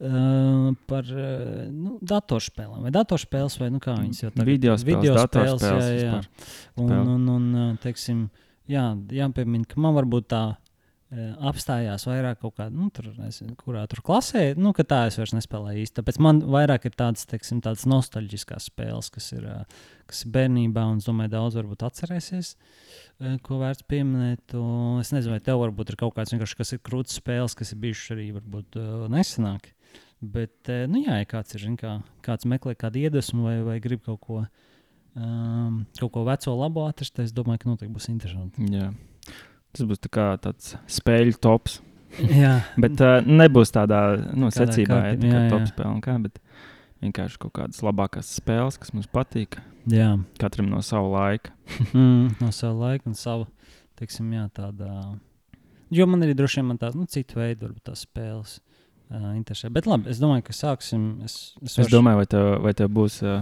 [0.00, 2.86] uh, par uh, nu, datorspēlēm.
[2.86, 6.22] Vai datorspēles, vai nu kā viņas jau tagad Video spēles, Video spēles, jā, jā.
[6.78, 8.28] Un, un, un uh, teiksim,
[8.70, 10.58] jā, jāpiemina, ka man varbūt tā uh,
[11.50, 15.34] apstājās vairāk kaut kādā, nu, tur, nezinu, kurā tur klasē, nu, ka tā es vairs
[15.34, 15.96] nespēlēju īsti.
[15.98, 19.46] Tāpēc man vairāk ir tādas, teiksim, tādas nostalģiskas spēles, kas ir,
[20.10, 22.52] kas ir bērnībā, un es domāju, daudz varbūt atcerēsies,
[23.42, 24.54] ko vērts pieminēt.
[24.60, 27.72] Un es nezinu, vai tev varbūt ir kaut kāds vienkārši, kas ir krūtis spēles, kas
[27.72, 28.78] ir bijušas arī varbūt
[29.10, 29.72] nesenāk.
[30.18, 33.76] Bet, uh, nu, jā, ja kāds ir, zin, kā, kāds meklē kādu iedvesmu vai, vai
[33.82, 34.40] grib kaut ko,
[35.14, 38.66] um, kaut ko veco labo atrast, tad es domāju, ka noteikti būs interesanti.
[38.74, 38.90] Jā.
[39.76, 41.78] Tas būs tā kā tāds spēļu tops.
[42.42, 44.02] jā, Bet uh, nebūs tādā
[44.32, 45.70] nu, secībā, ja, kārtībā, tā kā jā, top jā.
[45.70, 46.18] spēle kā.
[46.26, 46.42] Bet
[47.04, 49.60] vienkārši kaut kādas labākās spēles, kas mums patīk.
[49.86, 50.16] jā.
[50.42, 51.54] Katram no sava laika.
[51.92, 53.46] Mm, no sava laika un sava,
[54.00, 54.90] teiksim, jā, tādā.
[55.94, 58.58] Jo man arī droši vien man tāda, nu, cita veida, varbūt tās spēles
[59.10, 59.70] uh, interesē.
[59.72, 61.10] Bet labi, es domāju, ka sāksim.
[61.26, 63.40] Es, es, Es domāju, vai tev, vai tev būs uh,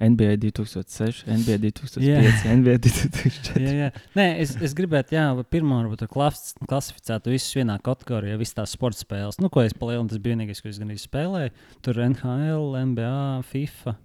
[0.00, 2.20] NBA 2006, NBA 2005, Jā.
[2.52, 3.62] NBA 2004.
[3.64, 3.90] Jā, jā.
[4.18, 8.74] Nē, es, es gribētu, jā, pirmā varbūt ar klas, klasificētu visus vienā kategorijā, visas tās
[8.76, 9.40] sporta spēles.
[9.40, 11.54] Nu, ko es palielinu, tas bija vienīgais, ko es gan arī spēlēju.
[11.86, 13.14] Tur NHL, NBA,
[13.52, 13.96] FIFA.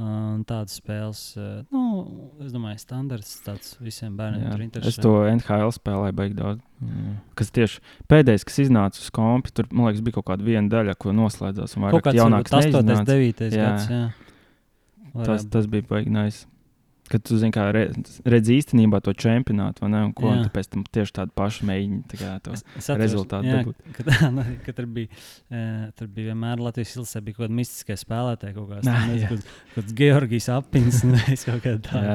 [0.00, 1.82] Un tādas spēles, uh, nu,
[2.40, 4.92] es domāju, standarts tāds visiem bērniem Jā, tur interesē.
[4.94, 6.62] es to NHL spēlēju baigi daudz.
[6.80, 7.18] Mm.
[7.36, 10.96] Kas tieši pēdējais, kas iznāca uz kompi, tur, man liekas, bija kaut kāda viena daļa,
[11.00, 11.76] ko noslēdzās.
[11.76, 13.18] Kaut kāds jaunāks varbūt 8, neiznāca.
[13.18, 13.66] 9 Jā.
[13.66, 13.90] gads.
[13.92, 15.24] Jā.
[15.26, 16.46] Tas, tas bija baigi nice.
[17.10, 17.82] Kad tu zini, kā re,
[18.30, 20.02] redzi īstenībā to čempionātu, vai ne?
[20.06, 23.00] Un ko un tu pēc tam tieši tādu pašu mēģini tā kā, to Es, atceros,
[23.02, 23.80] rezultātu jā, dabūt.
[23.96, 25.10] Kad, nu, kad tur bija,
[25.50, 29.32] uh, tur bija vienmēr Latvijas ilgsē, bija kaut kāda mistiskā spēlētāja, kaut kāds, Nā, jā.
[29.32, 32.14] kaut, kaut kāds Georgijs Apins, un es kaut kādā tādā.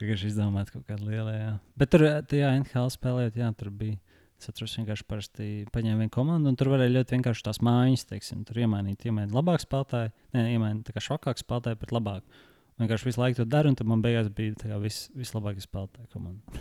[0.00, 1.34] Vienkārši izdomāt kaut kādu lielu.
[1.36, 1.52] Jā.
[1.82, 4.00] Bet tur, jā, NHL spēlējot, jā, tur bija.
[4.42, 8.40] Es atceros, vienkārši parasti paņēma vienu komandu, un tur varēja ļoti vienkārši tās mājas, teiksim,
[8.48, 12.40] tur iemainīt, iemainīt labāku spēlētāju, ne, iemainīt tā kā švakāku spēlētāju, bet labāku.
[12.82, 16.42] Vienkārši visu laiku to daru, un tad man beigās bija vis, vislabākais spēlētājs komanda.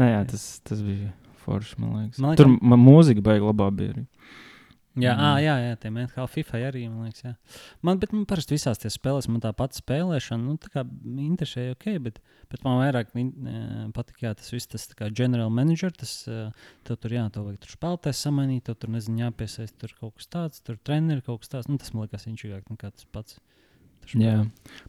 [0.00, 1.10] Nē, jā, tas, tas bija
[1.44, 2.22] forši, man liekas.
[2.22, 4.06] Man liekas- Tur man mūzika beigas labā bija arī.
[4.92, 5.24] Jā, Mm.
[5.24, 5.36] mm.
[5.40, 7.30] jā, jā, tie NHL, FIFA arī, man liekas, jā.
[7.80, 11.72] Man, bet man parasti visās tās spēlēs, man tā pati spēlēšana, nu, tā kā interesēja,
[11.72, 12.18] ok, bet,
[12.52, 13.08] bet man vairāk
[13.96, 16.12] patika, jā, tas viss, tas kā general manager, tas,
[16.84, 20.26] tev tur, jā, tev vajag tur spēlētājs samainīt, tev tur, nezinu, jāpiesaist tur kaut kas
[20.28, 23.40] tāds, tur treneri kaut kas tāds, nu, tas man liekas inčīgāk nekā tas pats.
[24.18, 24.36] Jā.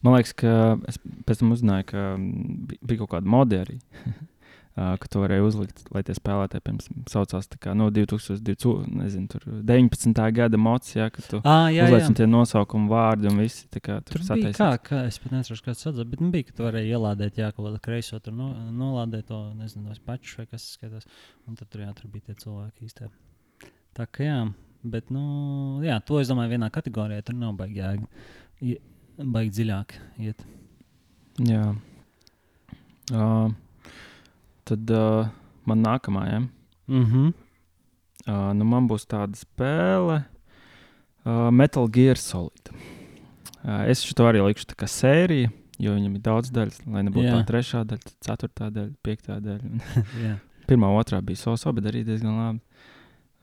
[0.03, 0.53] Man liekas, ka
[0.89, 0.97] es
[1.27, 3.79] pēc tam uzzināju, ka bi- bija kaut kāda mode arī.
[4.73, 10.21] Ka to varēja uzlikt, lai tie spēlētāji, piemēram, saucās kā no 2020, nezinu, tur 19.
[10.33, 12.15] gada mocis, jā, ka tu Ah, jā, uzliec jā.
[12.17, 15.61] tie nosaukumi vārdi un visi tā kā tur Tur bija kā, kā es pat neatceros,
[15.61, 18.49] kāds atzīt, bet nu, bija, ka tu varēji ielādēt, jā, kaut kādu kreiso, tur no,
[18.73, 21.05] nolādēt to, nezinu, tos pačus vai kas skatās.
[21.45, 23.13] Un tad tur, jā, tur bija tie cilvēki īstenībā.
[23.93, 24.39] Tā kā jā,
[24.81, 25.27] bet, nu,
[25.85, 28.09] jā, to es domāju, vienā kategorijā tur nav baigi jēga.
[29.17, 29.93] Baigi dziļāk
[30.25, 30.39] iet.
[31.45, 31.67] Jā.
[33.13, 33.51] Uh,
[34.65, 35.29] tad uh,
[35.69, 36.43] man nākamā, ja?
[36.89, 37.33] Mhm.
[38.23, 40.21] Uh, nu man būs tāda spēle,
[41.27, 42.71] uh, Metal Gear Solid.
[43.63, 45.51] Uh, es šo arī likšu tā kā sēriju,
[45.83, 47.35] jo viņam ir daudz daļas, lai nebūtu Jā.
[47.35, 49.81] tā trešā daļa, ceturtā daļa, piektā daļa.
[50.25, 50.37] jā.
[50.69, 52.81] Pirmā, otrā bija sosa, bet arī diezgan labi.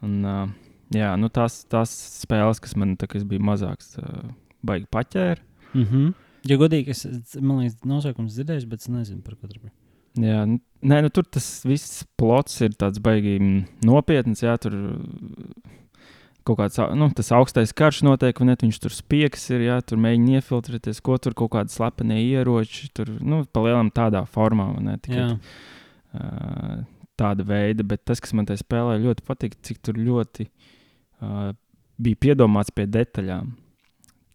[0.09, 1.93] Un, uh, jā, nu tās, tās
[2.25, 4.33] spēles, kas man, tā, kad es biju mazāks, uh,
[4.65, 5.50] baigi paķēra.
[5.75, 6.11] Mhm.
[6.49, 7.05] Ja godīgi, es,
[7.37, 9.75] man liekas, nosaukums dzirdējis, bet es nezinu, par ko tur bija.
[10.19, 14.43] Jā, nē, nu, tur tas viss plots ir tāds baigi mm, nopietns.
[14.43, 15.77] Jā, tur uh,
[16.49, 19.67] kaut kāds nu, tas augstais karš notiek, un viņš tur spiegs ir.
[19.69, 22.91] Jā, tur mēģina iefiltrēties, ko tur kaut kāda slepenie ieroči.
[22.97, 26.83] Tur nu, palielinām tādā formā, ne tikai uh,
[27.21, 27.87] tāda veida.
[27.87, 31.53] Bet tas, kas man tajā spēlē ļoti patīk, cik tur ļoti uh,
[32.01, 33.55] bija piedomāts pie detaļām.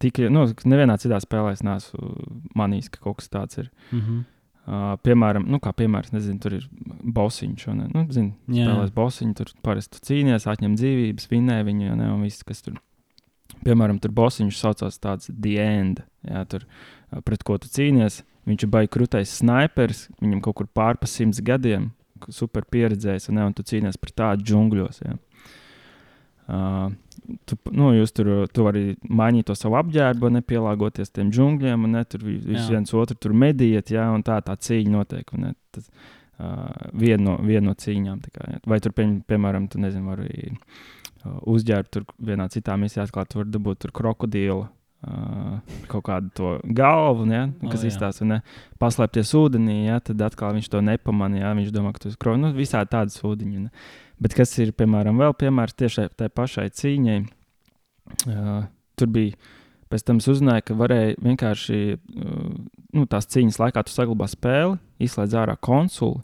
[0.06, 2.14] Tik, nu, nevienā citā spēlē es neesmu
[2.58, 3.70] manījis, ka kaut kas tāds ir.
[3.92, 4.24] Mhm.
[4.66, 6.64] Uh, piemēram, nu, kā piemērs, nezinu, tur ir
[7.16, 7.66] bosiņš.
[7.70, 8.66] Un, nu, zini, Jā.
[8.66, 12.80] spēlēs bosiņu, tur parasti tu cīnījies, atņem dzīvības, vinē viņu, ne, un viss, kas tur.
[13.62, 16.66] Piemēram, tur bosiņš saucās tāds The End, jā, tur,
[17.30, 18.24] pret ko tu cīnījies.
[18.50, 21.92] Viņš ir baigi krūtais snipers, viņam kaut kur pārpa simts gadiem,
[22.34, 25.02] super pieredzējis, un, ne, un tu cīnījies pret tādu džungļos.
[25.06, 25.20] Jā.
[26.46, 26.90] Uh,
[27.50, 32.04] tu, nu, jūs tur tu vari mainīt to savu apģērbu, nepielāgoties tiem džungļiem, un ne,
[32.10, 35.34] tur viens otru tur medījat, jā, un tā tā cīņa notiek.
[35.36, 35.90] Un, ne, tas,
[36.40, 38.22] uh, viena, no, viena no cīņām.
[38.30, 38.62] Kā, jā.
[38.70, 43.42] Vai tur, pie, piemēram, tu nezini, vari uh, uzģērbt tur vienā citā misijā, atklāt, tu
[43.42, 44.66] vari dabūt tur krokodilu.
[45.06, 47.92] Uh, kaut kādu to galvu, ja, kas jā.
[47.92, 48.40] izstāsta, un
[48.82, 51.44] paslēpties ūdenī, ja, tad atkal viņš to nepamanīja.
[51.44, 52.48] Ja, viņš domā, ka tas ir kronis.
[52.48, 53.68] Nu, visādi tādas ūdeņi.
[53.68, 53.86] Ne.
[54.22, 57.20] Bet kas ir, piemēram, vēl piemērs tieši tai pašai cīņai?
[58.30, 58.66] Uh,
[59.00, 59.36] tur bija.
[59.92, 62.54] Pēc tam es uzzināju, ka varēja vienkārši uh,
[62.96, 66.24] nu, tās cīņas laikā tu saglabā spēli, izslēdz ārā konsoli,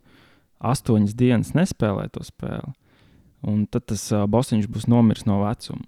[0.71, 2.73] astoņas dienas nespēlē to spēli.
[3.47, 5.83] Un tad tas uh, bosiņš būs nomiris no vecuma.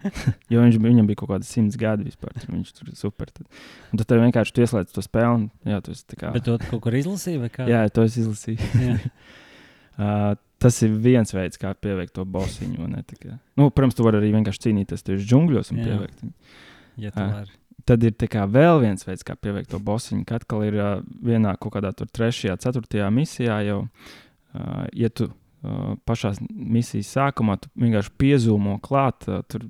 [0.52, 2.32] jo viņš, viņam bija kaut kāda simts gadi vispār.
[2.38, 3.32] Tur viņš tur ir super.
[3.34, 3.48] Tad,
[3.90, 5.32] un tad tev vienkārši ieslēdz to spēli.
[5.42, 6.34] Un, jā, tu esi tā kā.
[6.36, 7.68] Bet tu kaut kur izlasīji, kā?
[7.70, 8.60] Jā, to es izlasīju.
[9.98, 12.84] Uh, tas ir viens veids, kā pieveikt to bosiņu.
[13.58, 15.88] nu, protams, tu vari arī vienkārši cīnīties tieši džungļos un Jā.
[15.88, 16.56] pieveikt viņu.
[17.06, 17.56] ja vari.
[17.88, 18.14] Tad ir
[18.52, 20.24] vēl viens veids, kā pieveikt to bosiņu.
[20.28, 20.90] Kad atkal ir uh,
[21.24, 27.56] vienā kaut kādā tur trešajā, ceturtajā misijā jau, uh, ja tu uh, pašā misijas sākumā
[27.62, 29.64] tu vienkārši piezūmo klāt, uh, tur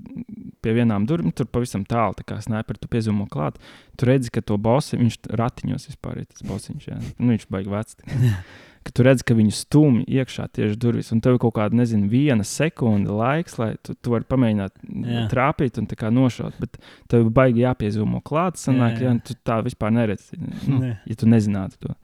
[0.61, 3.63] pie vienām durvīm, tur pavisam tālu, tā kā sniperi, tu piezūmo klāt,
[3.97, 6.99] tu redzi, ka to bosi, viņš ratiņos vispār ir tas bosiņš, jā.
[7.17, 7.97] Nu, viņš baigi vecs.
[8.91, 12.09] Ka tu redzi, ka viņu stūmi iekšā tieši durvis, un tev ir kaut kāda, nezinu,
[12.11, 15.27] viena sekunde laiks, lai tu, tu vari pamēģināt Jā.
[15.31, 16.57] trāpīt un nošaut.
[16.59, 16.81] Bet
[17.13, 19.23] tev baigi jāpiezīmē klāt, sanāk, Jā, jā, jā.
[19.31, 20.91] tu tā vispār neredzi, nu, Nē.
[21.07, 21.95] ja tu nezinātu to.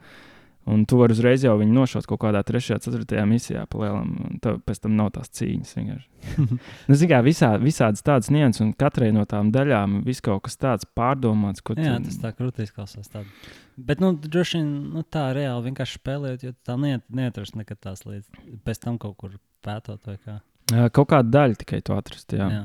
[0.67, 4.81] Un tu vari uzreiz jau viņu nošaut kaut kādā trešajā, ceturtajā misijā, palielam, tev pēc
[4.83, 5.77] tam nav tās cīņas.
[6.89, 10.59] nu, zini, kā visā, visādas tādas nianses, un katrai no tām daļām viss kaut kas
[10.59, 13.07] tāds pārdomāts, tu Jā, tas tā krūtīs klausās.
[13.13, 13.31] Tādu.
[13.79, 18.03] Bet, nu, droši vien nu, tā reāli vienkārši spēlējot, jo tā neiet, neatrast nekad tās
[18.09, 18.27] lietas.
[18.67, 20.41] Pēc tam kaut kur pētot vai kā.
[20.91, 22.35] Kaut kāda daļa tikai tu atrast.
[22.35, 22.51] Jā.
[22.51, 22.65] Jā.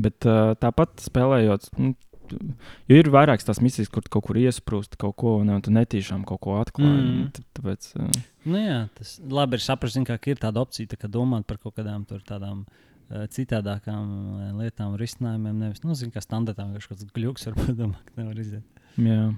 [0.00, 0.22] Bet
[0.62, 1.96] tāpat spēlējot, nu,
[2.32, 6.26] jo ir vairākas tās misijas, kur kaut kur iesprūst kaut ko, un, un tu netīšām
[6.28, 7.06] kaut ko atklāji.
[7.06, 7.48] Mm.
[7.58, 11.44] Tāpēc, uh, Nu, jā, tas labi ir saprast, kā ir tāda opcija, tā, kā domāt
[11.48, 15.58] par kaut kādām tādām uh, citādākām uh, lietām, risinājumiem.
[15.60, 18.64] Nevis, nu, zin, kā standartām, ka kaut kāds gluks varbūt domā, ka nevar iziet.
[18.96, 19.28] jā.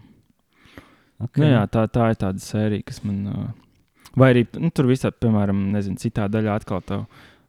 [1.22, 1.42] Okay.
[1.42, 3.18] Nu, jā, tā, tā ir tāda sērija, kas man.
[3.26, 3.50] Uh,
[4.18, 7.04] vai arī nu, tur visā, piemēram, nezinu, citā daļā atkal tev,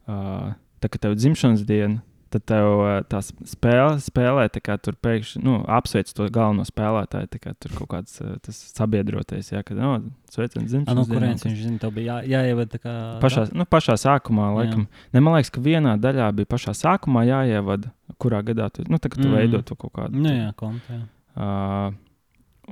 [0.09, 0.51] uh,
[0.81, 2.01] tā kā tev dzimšanas diena.
[2.33, 2.67] Tad tev
[3.11, 7.29] tā spēle, spēlē, tā kā tur pēkšņi nu, apsveic to galveno spēlētāju.
[7.29, 9.91] Tā kā tur kaut kāds tas sabiedrotais, jā, kad no,
[10.33, 12.93] sveicam A, dzimšanas no kurienes viņš zina, tev bija jā, jāievada tā kā.
[13.21, 17.93] Pašā, nu, pašā sākumā, laikam, ne, man liekas, ka vienā daļā bija pašā sākumā jāievada,
[18.17, 19.37] kurā gadā tu, nu, tā, kad tu Mm.
[19.37, 20.17] veido to kaut kādu.
[20.25, 20.97] Nu, jā, konta.
[20.97, 21.05] Jā.
[21.37, 21.93] Uh,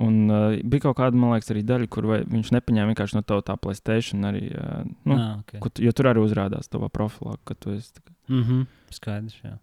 [0.00, 3.22] un uh, bija kaut kāda, man liekas, arī daļa, kur vai, viņš nepaņēma vienkārši no
[3.28, 4.24] tā Playstation.
[4.28, 5.60] Arī, uh, nu, Ah, okay.
[5.60, 7.92] Tu, jo tur arī uzrādās tavā profilā, ka tu esi.
[7.98, 8.66] tā mm -hmm.
[8.90, 9.58] Skaidrs, jā.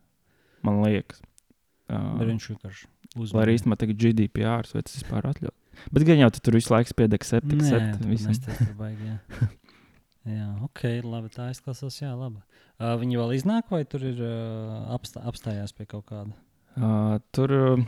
[0.62, 1.22] Man liekas,
[1.89, 3.48] Bet uh, viņš vienkārši lai uzvar.
[3.48, 5.56] arī īstenībā tagad GDPR vai tas vispār atļauts.
[5.92, 8.04] Bet gan jau tu tur visu laiku spied accept, accept.
[8.04, 8.34] Nē, visam.
[8.34, 9.08] tas tur baigi.
[9.08, 9.48] Jā.
[10.38, 11.32] jā, ok, labi.
[11.34, 12.42] Tā izklausās, jā, labi.
[12.80, 16.36] Uh, viņi vēl iznāk, vai tur ir uh, apstā, apstājās pie kaut kāda?
[16.78, 17.88] Uh, tur uh,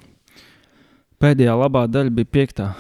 [1.21, 2.71] pēdējā labā daļa bija piektā.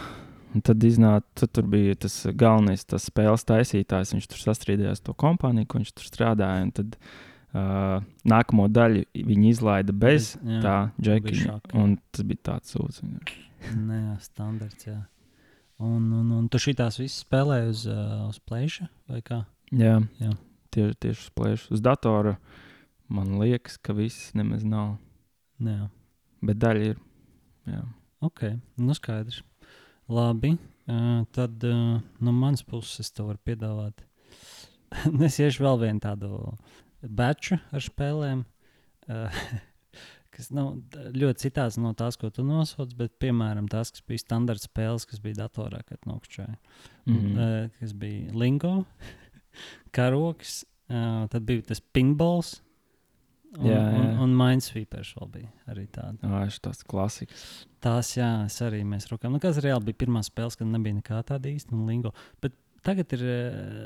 [0.51, 4.11] Un tad iznāca, tad tur bija tas galvenais, tas spēles taisītājs.
[4.17, 6.65] Viņš tur sastrīdējās ar to kompāniju, ko viņš tur strādāja.
[6.65, 10.75] un Tad uh, nākamo daļu viņi izlaida bez jā, tā.
[11.79, 12.99] Un tas bija tāds sūds.
[13.05, 14.89] Nē, jā, standarts.
[14.89, 14.99] Jā.
[15.81, 19.45] Un, un, un tu šitās visas spēlē uz, uh, uz plēša vai kā?
[19.71, 20.35] Jā, Jā.
[20.71, 21.71] Tieši, tieši uz plēšu.
[21.75, 22.35] Uz datora
[23.11, 24.97] man liekas, ka viss nemaz nav.
[25.63, 25.89] Nē, jā.
[26.47, 27.01] Bet daļa ir.
[27.71, 27.81] Jā.
[28.21, 28.43] Ok,
[28.77, 29.41] nu skaidrs.
[30.11, 30.51] Labi,
[30.85, 34.03] uh, tad uh, no manas puses es tev varu piedāvāt.
[35.27, 36.29] es iešu vēl vienu tādu
[37.01, 38.43] beču ar spēlēm,
[39.09, 39.41] uh,
[40.35, 44.21] kas nav d- ļoti citāds no tās, ko tu nosauc, bet piemēram tās, kas bija
[44.21, 46.57] standarta spēles, kas bija datorā, kad nokšķēja.
[47.07, 47.15] Mm.
[47.15, 47.39] -hmm.
[47.39, 48.75] uh, kas bija Lingo,
[49.97, 50.59] karoks,
[50.93, 52.59] uh, tad bija tas pinballs.
[53.59, 54.11] Un, Jā, un, jā.
[54.23, 56.15] un Minesweepers vēl bija arī tāda.
[56.23, 57.41] Jā, tas klasiks.
[57.83, 59.33] Tās, jā, es arī mēs rokām.
[59.35, 62.13] Nu, kas reāli bija pirmā spēle, kad nebija nekā tāda īsta, un lingo.
[62.39, 62.55] Bet
[62.87, 63.25] tagad ir.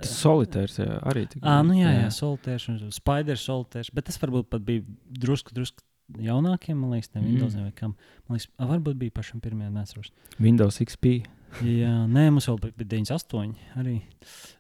[0.06, 1.41] Tas solitērs jā, arī tik.
[1.41, 3.89] Ā, nu jā, jā, solitērs un spider solitērs.
[3.95, 4.86] Bet tas varbūt pat bija
[5.25, 5.82] drusku, drusku
[6.21, 7.32] jaunākiem, man liekas, tiem Mm.
[7.34, 7.95] Windows vai kam.
[8.30, 10.12] Man liekas, varbūt bija pašam pirmajam, neatceros.
[10.38, 11.23] Windows XP.
[11.63, 13.95] Jā, nē, mums vēl bija 98 arī.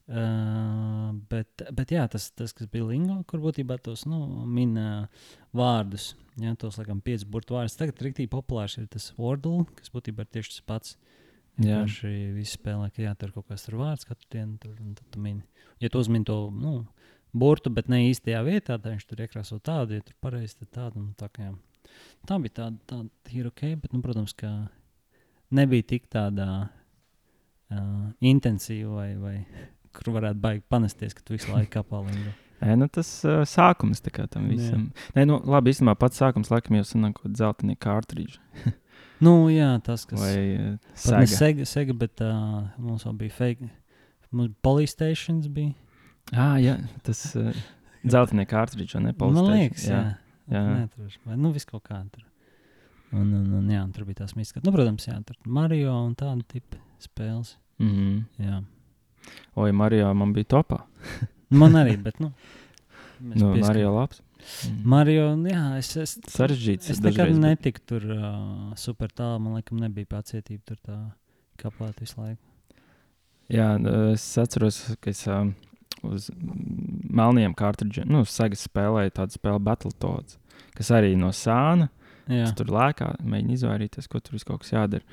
[0.05, 5.25] Uh, bet, bet jā, tas, tas, kas bija Lingo, kur būtībā tos nu, min uh,
[5.55, 7.75] vārdus, jā, tos laikam piecus burtu vārdus.
[7.79, 10.95] Tagad rīktīgi populārs ir tas Wordle, kas būtībā ir tieši tas pats.
[11.55, 11.81] Jā.
[11.81, 15.11] Vienkārši visi spēlē, ka jā, tur kaut kas tur vārds katru dienu, tur, un tad
[15.11, 15.43] tu mini.
[15.83, 16.77] Ja tu uzmini to, nu,
[17.35, 21.03] burtu, bet ne īstajā vietā, tad viņš tur iekrāso tādu, ja tur pareizi, tad tādu.
[21.03, 21.93] un Tā, kā, jā.
[22.27, 24.51] tā bija tāda, tāda ir ok, bet, nu, protams, ka
[25.55, 26.49] nebija tik tādā
[27.73, 29.35] uh, intensīva vai, vai
[29.95, 32.33] kur varētu baigi panesties, ka tu visu laiku kapā līniju.
[32.65, 34.49] Nē, nu tas uh, sākums tam Jā.
[34.49, 34.87] visam.
[35.15, 38.41] Nē, nu labi, īstenībā pats sākums laikam jau sanāk kaut zeltaini kārtrīži.
[39.23, 40.19] Nu, jā, tas, kas.
[40.19, 41.27] Vai uh, sega.
[41.31, 43.69] Sega, Sega, bet uh, mums vēl bija fake.
[44.35, 45.71] Mums bija.
[46.33, 46.73] Ah, jā,
[47.05, 47.55] tas uh,
[48.03, 49.13] zeltaini kārtrīži, vai ne?
[49.15, 50.01] Man liekas, jā.
[50.51, 50.63] jā.
[50.67, 51.21] Neatrošu.
[51.29, 52.25] Vai nu viss kaut kā tur.
[53.15, 54.65] Un, un, un jā, un tur bija tās miskas.
[54.67, 57.55] Nu, protams, jā, tur Mario un tāda tipa spēles.
[57.79, 58.45] Mm -hmm.
[58.45, 58.63] Jā.
[59.55, 60.81] Oi, Marijā man bija topā.
[61.49, 62.31] Man arī, bet, nu.
[63.19, 64.21] Nu, pieskar- Marijā labs.
[64.67, 64.81] Mm.
[64.83, 66.89] Mario, jā, es, es, Sarežģīts.
[66.89, 69.39] es dažreiz, nekad bet- netiku tur uh, super tālu.
[69.39, 70.97] Man liekas, nebija pacietība tur tā
[71.57, 72.41] kapāt visu laiku.
[73.49, 75.53] Jā, nu, es atceros, ka es um,
[76.03, 76.29] uz
[77.09, 80.37] melniem kārtridžiem, nu, sagas spēlēju tādu spēli Battletoads,
[80.75, 81.89] kas arī no sāna.
[82.57, 85.03] Tur lēkā, mēģinu izvairīties, ko tur viss kaut kas jādara.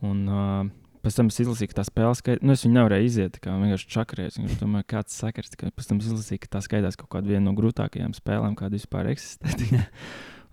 [0.00, 0.70] Un uh,
[1.06, 3.90] pēc tam es izlasīju, ka tā spēle skaitās, nu, es viņu nevarēju iziet, kā vienkārši
[3.94, 4.38] čakarēs.
[4.42, 7.52] Es domāju, kāds sakars, ka pēc tam es izlasīju, ka tā skaitās kaut kāda no
[7.56, 9.52] grūtākajām spēlēm, kāda vispār eksistē.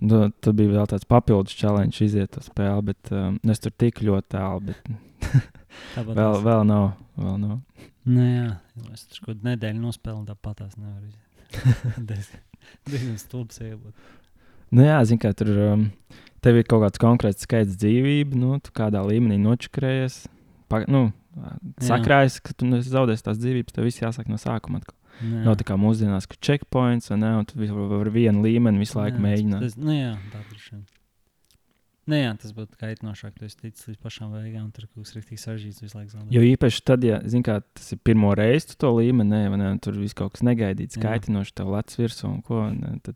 [0.03, 4.01] Tur bija vēl tāds papildus challenge iziet to spēli, bet um, nu, es tur tik
[4.03, 4.89] ļoti tālu, bet
[6.19, 6.89] vēl, vēl nav.
[7.15, 7.85] Vēl nav.
[8.09, 8.49] Nē, jā,
[8.91, 12.35] es tur kaut kādu nedēļu nospēlēju, tāpat tās nevaru izdarīt.
[12.89, 14.11] Diezgan stulbs iebūt.
[14.73, 15.87] Nu, jā, zinu, kā tur um,
[16.43, 20.23] tev ir kaut kāds konkrēts skaits dzīvību, nu, kādā līmenī nočakrējies.
[20.73, 21.05] Pa, nu,
[21.83, 24.81] sakrājas, ka tu zaudējis tās dzīvības, tev viss jāsāk no sākuma.
[24.81, 24.97] Atkal.
[25.21, 25.43] Jā.
[25.45, 29.19] Nav tā kā mūsdienās, ka checkpoints, ne, un tu vis- var vienu līmeni visu laiku
[29.21, 29.61] Jā, mēģināt.
[29.67, 30.79] Tas, nu, jā, tā ir šī.
[32.03, 33.31] Nu, jā, tas būtu kaitinošāk.
[33.39, 36.09] Tu esi ticis līdz pašām beigām, tur kas rīktīgi sarežģīts visu laiku.
[36.17, 36.33] zaudēt.
[36.35, 39.69] Jo īpaši tad, ja zini, kā tas ir pirmo reizi, tu to līmeni, ne, ne,
[39.71, 41.05] un tur viss kaut kas negaidīts, Jā.
[41.13, 42.69] kaitinoši, tev lec virsū un ko.
[42.75, 43.15] Ne, tad,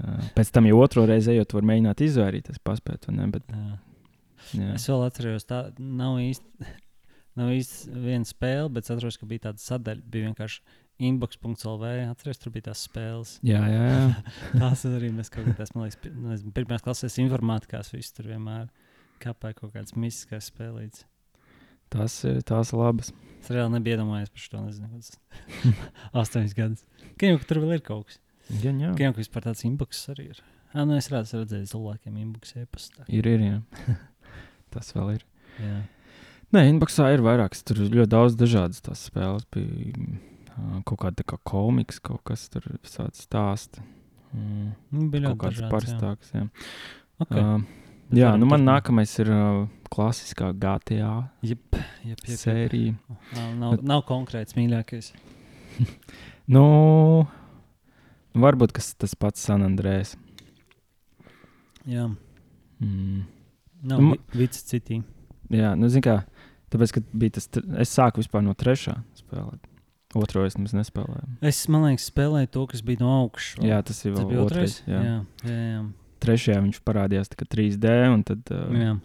[0.00, 3.26] Uh, pēc tam jau otro reizi ejot, var mēģināt izvairīties, paspēt, ne?
[3.28, 3.74] Bet, Jā.
[4.56, 4.74] Jā.
[4.76, 6.70] Es vēl atceros, tā nav īsti.
[7.38, 10.02] Nav īsti viena spēle, bet es atceros, ka bija tāda sadaļa.
[10.12, 10.58] Bija vienkārši
[11.06, 11.84] inbox.lv.
[12.10, 13.36] Atceros, tur bija tās spēles.
[13.46, 14.08] jā, jā, jā.
[14.60, 18.66] Tās arī mēs kaut kādā veidā, pi- nezinu, pirmās klases informātikās viss tur vienmēr
[19.22, 21.06] kāpēja kaut kādas mistiskās spēlītas.
[21.90, 23.14] Tas ir tās labas.
[23.40, 25.72] Es reāli nebiju iedomājies par šo, nezinu, kāds
[26.24, 26.84] astoņus gadus.
[27.22, 28.20] Gan jau, tur vēl ir kaut kas.
[28.50, 28.90] Jā, jā.
[28.98, 30.42] Gan jau, vispār tāds inbox arī ir.
[30.74, 33.06] Ah, nu es redzu, redzēju cilvēkiem inbox e-pastā.
[33.10, 33.96] Ir, ir, jā.
[34.74, 35.24] Tas vēl ir.
[35.60, 35.78] Jā.
[36.54, 37.62] Nē, inboxā ir vairākas.
[37.66, 39.44] Tur ļoti daudz dažādas tās spēles.
[39.54, 39.94] Bija
[40.88, 43.82] kaut kāda kā komiks, kaut kas tur visādi stāsti.
[44.34, 45.70] Mm, Nu, bija kaut kāds dažāds, jā.
[45.74, 46.32] parstāks.
[46.34, 46.46] Jā,
[47.20, 47.42] Okay.
[47.42, 47.60] uh,
[48.10, 52.38] Bet jā nu man nākamais ir uh, klasiskā GTA Jep, jep, jep, jep.
[52.40, 52.94] sērija.
[53.36, 55.12] Nav, nav, nav konkrēts mīļākais.
[56.50, 56.64] Nu,
[58.34, 60.16] varbūt tas pats San Andrēs.
[61.86, 62.08] Jā,
[62.80, 63.26] Mm.
[63.86, 65.00] Nav Nu, vicis citī.
[65.50, 66.20] Jā, nu, zini, kā.
[66.70, 67.48] Tāpēc, ka bija tas,
[67.82, 69.66] es sāku vispār no trešā spēlēt.
[70.18, 71.36] Otro es nemaz nespēlēju.
[71.46, 73.62] Es, man liekas, spēlēju to, kas bija no augšas.
[73.62, 74.76] Jā, tas ir tas vēl bija otrais.
[74.80, 74.90] otrais.
[74.90, 75.02] Jā.
[75.06, 75.58] jā, jā.
[75.70, 75.82] jā.
[76.20, 78.96] Trešajā viņš parādījās tikai 3D, un tad uh, jā.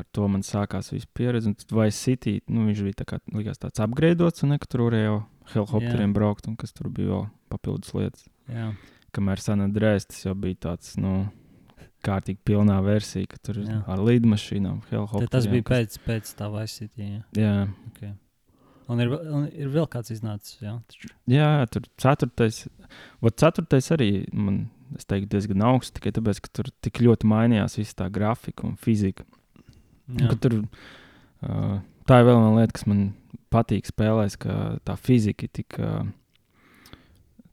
[0.00, 1.52] ar to man sākās viss pieredze.
[1.52, 4.70] Un tad Vice City, nu, viņš bija tā kā, likās tāds apgraidots, un ne, ka
[4.70, 5.20] tur varēja jau
[5.52, 8.28] helikopteriem braukt, un kas tur bija vēl papildus lietas.
[8.48, 8.72] jā.
[9.14, 11.28] Kamēr San Andrēs tas jau bija tāds, nu,
[12.04, 13.80] kārtīgi pilnā versija, ka tur Jā.
[13.90, 15.30] ar lidmašīnām, helikopteriem.
[15.32, 17.08] Tas bija kas- pēc, pēc tā vaisītī.
[17.14, 17.22] Jā.
[17.40, 17.56] Jā,
[17.94, 18.12] Okay.
[18.92, 20.58] Un, ir, un ir vēl kāds iznācis.
[20.60, 21.08] Jā, taču.
[21.32, 22.58] Jā, tur ceturtais,
[23.24, 24.58] vat ceturtais arī man,
[25.08, 29.24] teiktu, diezgan augsts, tikai tāpēc, ka tur tik ļoti mainījās viss tā grafika un fizika.
[30.12, 30.58] Un Tur,
[31.48, 33.14] uh, tā ir vēl viena lieta, kas man
[33.54, 36.04] patīk spēlēs, ka tā fizika ir tik uh,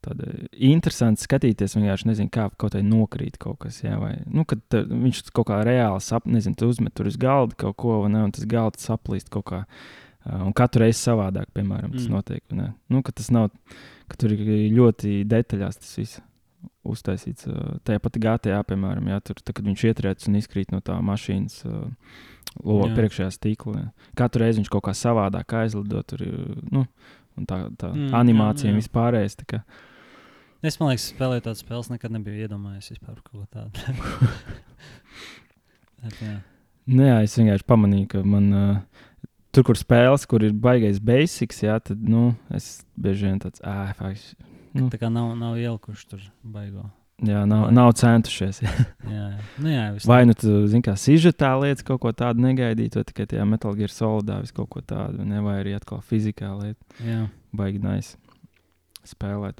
[0.02, 1.76] tāda interesanta skatīties.
[1.78, 3.80] Vienkārši nezinu, kā kaut kā nokrīt kaut kas.
[3.84, 7.16] Jā, vai, nu, kad te, viņš kaut kā reāli sap, nezinu, tu uzmet tur uz
[7.20, 9.62] galda kaut ko, ne, un tas galds saplīst kaut kā.
[10.22, 12.12] Uh, un katru reizi savādāk, piemēram, tas Mm.
[12.14, 12.42] notiek.
[12.88, 13.48] Nu, tas nav,
[14.08, 16.20] ka tur ir ļoti detaļās tas viss
[16.86, 17.46] uztaisīts.
[17.86, 21.62] Tajā pat GTA, piemēram, jā, tur, tā, kad viņš ietriecis un izkrīt no tā mašīnas
[22.62, 22.94] loga Jā.
[22.98, 23.74] priekšējā stīklā.
[23.80, 23.90] jā.
[24.18, 26.02] Katru reizi viņš kaut kā savādāk aizlido.
[26.06, 26.22] Tur,
[26.70, 26.86] nu,
[27.38, 28.74] un tā tā Mm, jā, animācija jā.
[28.74, 29.36] un vispārējais.
[30.62, 33.82] Es domāju, ka spēlēju tādas spēles, nekad nebiju iedomājies vispār ko tādu.
[36.02, 36.36] Bet, jā.
[36.86, 38.78] Nu, jā, es vienkārši pamanīju, ka man uh,
[39.54, 43.90] tur, kur spēles, kur ir baigais basics, jā, tad nu, es bieži vien tāds- ah,
[43.98, 44.38] faktiski.
[44.72, 46.86] Nu, Tā kā nav, nav ielikuši tur baigo.
[47.26, 48.62] jā, nav, nav centušies.
[48.62, 48.72] Jā.
[49.12, 49.40] Jā, jā.
[49.58, 53.26] Nu, jā Vai nu tu zini, kā sižetā lietas kaut ko tādu negaidīt, vai tikai
[53.30, 56.80] tajā Metal Gear Solidā vis kaut ko tādu, ne, vai arī atkal fizikā lieta.
[57.02, 57.26] Jā.
[57.52, 58.14] baigi nice
[59.06, 59.58] spēlēt.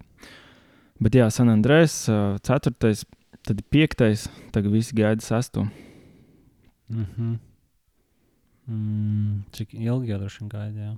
[1.02, 3.02] Bet jā, San Andrēs, uh, ceturtais,
[3.42, 5.64] tad ir piektais, tagad visi gaida sesto.
[6.88, 7.38] Mm -hmm.
[8.66, 10.80] mm, cik ilgi jau droši vien gaida?
[10.80, 10.92] Jā.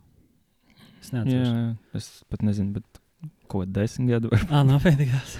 [1.00, 3.00] Es jā, es pat nezinu, bet
[3.48, 4.46] ko desmit gadu var.
[4.50, 5.38] Ah, pēdējās.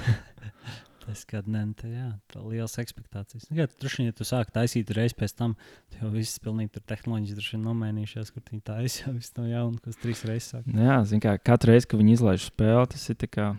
[1.04, 1.88] Tas kad nē, tā,
[2.32, 3.50] tā liels expectācijas.
[3.50, 5.52] Nu, Jā, droši vien, ja tu sāki taisīt reiz pēc tam,
[5.92, 9.44] tad jau viss pilnīgi tur tehnoloģijas droši vien nomainījušās, kur viņi taisa jau viss no
[9.50, 10.70] jauna, kas trīs reizes sāk.
[10.72, 13.50] Jā, zin kā, katru reizi, kad viņi izlaiž spēli, tas ir kā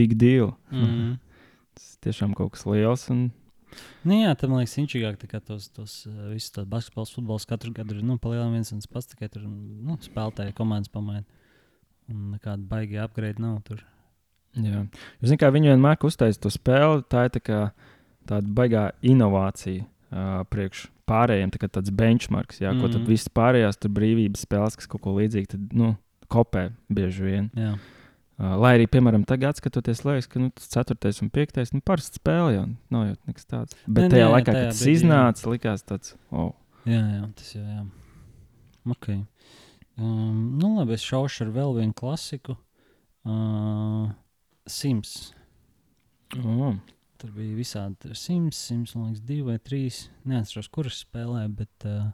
[0.00, 0.54] big deal.
[0.72, 1.20] Mm.
[1.76, 3.06] Tas tiešām kaut kas liels.
[3.12, 3.30] Un,
[4.04, 7.96] Nu, jā, tam liekas, inčīgāk kā tos, tos uh, visus tādus basketbols, futbols katru gadu
[7.96, 11.24] ir nu, palielinājums viens un tas pats, tikai tur nu, spēlētāji komandas pamaina.
[12.12, 13.80] Un nekāda baigta upgrade nav tur.
[14.56, 14.84] Jā.
[15.20, 17.60] Jūs zināt, kā viņi vienmēr uztaisīja to spēli, tā ir tā kā
[18.28, 22.80] tāda baigā inovācija uh, priekš pārējiem, tā kā tāds benchmarks, jā, mm.
[22.80, 23.08] ko tad Mhm.
[23.10, 25.96] visas pārējās tur brīvības spēles, kas kaut ko līdzīgu, tad, nu,
[26.32, 27.50] kopē bieži vien.
[27.58, 27.74] Jā,
[28.42, 30.96] Uh, lai arī, piemēram, tagad, skatoties, liekas, ka nu, tas 4.
[31.22, 31.74] un 5.
[31.76, 33.76] nu, parasti spēle jau nav jau nekas tāds.
[33.86, 34.94] Bet Ne, tajā ne, laikā, tajā kad tas jā.
[34.96, 36.48] iznāca, likās tāds, oh,
[36.88, 37.84] jā, jā tas jau jā.
[38.96, 39.20] Okay.
[40.00, 42.56] Um, nu, labi, es šaušu ar vēl vienu klasiku.
[43.22, 44.08] Uh,
[44.66, 45.32] Sims.
[46.44, 46.74] oh.
[47.22, 50.08] Tur bija visādi tur Sims, Sims, man liekas, divi vai trīs.
[50.26, 52.08] Neatceros, kuras spēlēja, bet, uh,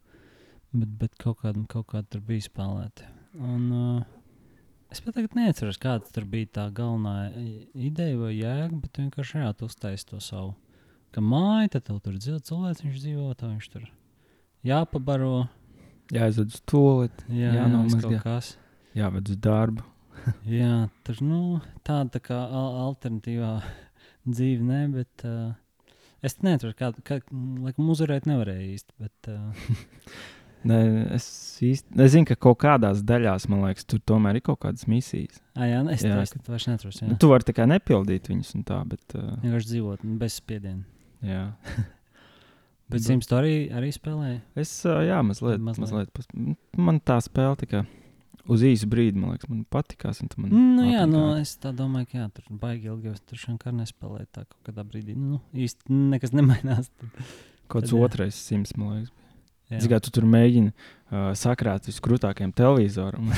[0.75, 3.07] bet, bet kaut kāda kaut kā tur bija spēlēta.
[3.41, 4.03] Un, uh,
[4.93, 7.31] es pat tagad neatceros, kāda tur bija tā galvenā
[7.73, 10.53] ideja vai jēga, bet vienkārši jā, tu uztaisīji to savu.
[11.13, 13.87] Ka māja, tad tev tur dzīvo cilvēks, viņš dzīvo, tā viņš tur
[14.69, 15.47] jāpabaro.
[16.13, 18.11] jāizved uz to lietu, Jā, Jā, jā nav viss mazgā.
[18.11, 18.51] kaut kas.
[18.97, 19.81] jāved uz darbu.
[19.85, 19.98] Jā,
[21.07, 23.53] tur nu, tāda tā kā al alternatīvā
[24.35, 25.53] dzīve, ne, bet uh,
[26.25, 27.21] es neatceros, kā, kā
[27.65, 28.97] laikam uzvarēt nevarēja īsti.
[28.99, 29.53] Bet, uh,
[30.69, 30.79] Nē,
[31.15, 31.25] es
[31.63, 35.39] īsti es zinu, ka kaut kādās daļās, man liekas, tur tomēr ir kaut kādas misijas.
[35.55, 36.99] Ah, jā, es Jā, jā, es- es to vairs neatrodu.
[37.07, 37.19] Nu, Jā.
[37.23, 39.05] tu vari tā kā nepildīt viņus un tā, bet.
[39.15, 40.83] Uh, Vienkārši dzīvot nu, bez spiediena.
[41.23, 41.45] jā.
[42.89, 44.39] Bet Sims to arī, arī spēlēja.
[44.57, 45.61] Es, uh, jā, mazliet.
[45.61, 45.83] Mazliet.
[45.93, 46.13] mazliet.
[46.17, 46.29] pas-
[46.89, 47.83] Man tā spēle tikai
[48.49, 50.23] uz īsu brīdi, man liekas, man patīkās.
[50.41, 51.41] Man Nu, jā, nu, apnikā.
[51.45, 53.13] es tā domāju, ka jā, tur baigi ilgi.
[53.15, 55.17] Es tur šodien nespēlēju tā kaut kādā brīdī.
[55.17, 56.91] Nu, īsti nekas nemainās.
[56.99, 57.25] Tad,
[57.69, 59.13] Kaut kāds otrais simts, man liekas.
[59.71, 59.81] jā.
[59.83, 63.29] Zini, kā tu tur mēģini uh, sakrāt viskrūtākajam televizoram,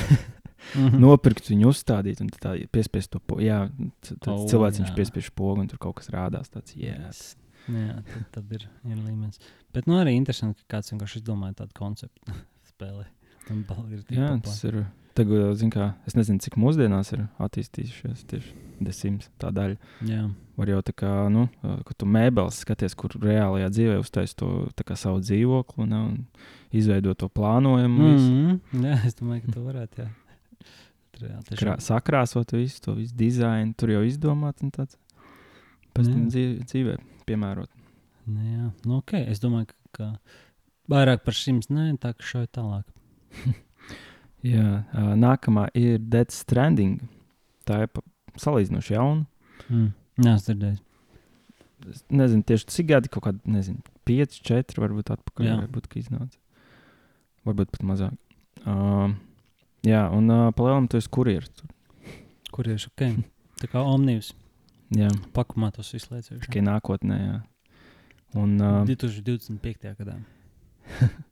[0.77, 0.99] Mhm.
[1.01, 3.41] nopirkt viņu, uzstādīt un tā piespiest to pogu.
[3.41, 3.63] Jā,
[4.05, 4.91] tad O, cilvēks jā.
[4.93, 6.51] piespiež pogu un tur kaut kas rādās.
[6.53, 7.35] Tāds, Yes.
[7.65, 9.39] Jā, tad, tad ir, ir līmenis.
[9.73, 12.35] Bet nu, arī interesanti, ka kāds vienkārši izdomāja tādu konceptu
[12.71, 13.07] spēlē.
[13.51, 14.83] Un bal- ir tik jā tas ir.
[15.13, 19.75] Tagad, kā, es nezinu, cik mūsdienās ir attīstījušies tieši desmit tā daļa.
[20.07, 21.47] Jā, Var jau tā kā, nu,
[21.87, 26.17] ka tu mēbeles skaties, kur reālajā dzīvē uztaisīt to kā savu dzīvokli ne, un
[26.71, 27.97] izveidot to plānojumu.
[27.97, 28.31] mm visu.
[28.31, 28.85] -hmm.
[28.87, 30.01] jā es domāju, ka tu varētu.
[30.01, 30.09] Jā.
[31.21, 31.57] Tiešām.
[31.59, 34.97] Krā, sakrāsot visu to visu dizainu, tur jau izdomāt un tāds
[35.93, 36.95] pēc tam dzīvē, dzīvē
[37.27, 37.69] piemērot.
[38.25, 39.13] Nu, jā, nu, ok.
[39.13, 40.15] Es domāju, ka,
[40.91, 42.85] vairāk par šīm nē, tā kā šauj tālāk.
[44.51, 44.67] Jā,
[45.21, 47.01] nākamā ir Dead Stranding.
[47.67, 47.91] Tā ir
[48.41, 49.25] salīdzinoši jauna.
[49.67, 49.91] Mm.
[50.25, 50.79] Jā, es dzirdēju.
[51.91, 55.47] Es nezinu, tieši cik gadi, kaut kādi, nezinu, 5, 4, varbūt atpakaļ.
[55.47, 55.57] Jā.
[55.63, 56.37] Varbūt, ka iznāca.
[57.47, 58.17] Varbūt pat mazāk.
[58.61, 59.13] Uh,
[59.87, 61.49] jā, un uh, palielam tu esi kurjeris.
[61.57, 61.71] tur.
[62.53, 63.07] Kur ir ok?
[63.61, 64.33] Tā kā omnibus
[64.99, 66.41] Jā, pakumā tos visu laiku.
[66.43, 67.17] tikai nākotnē.
[67.21, 67.39] Jā.
[68.41, 69.93] Un, uh, 2025.
[70.01, 70.17] gadā.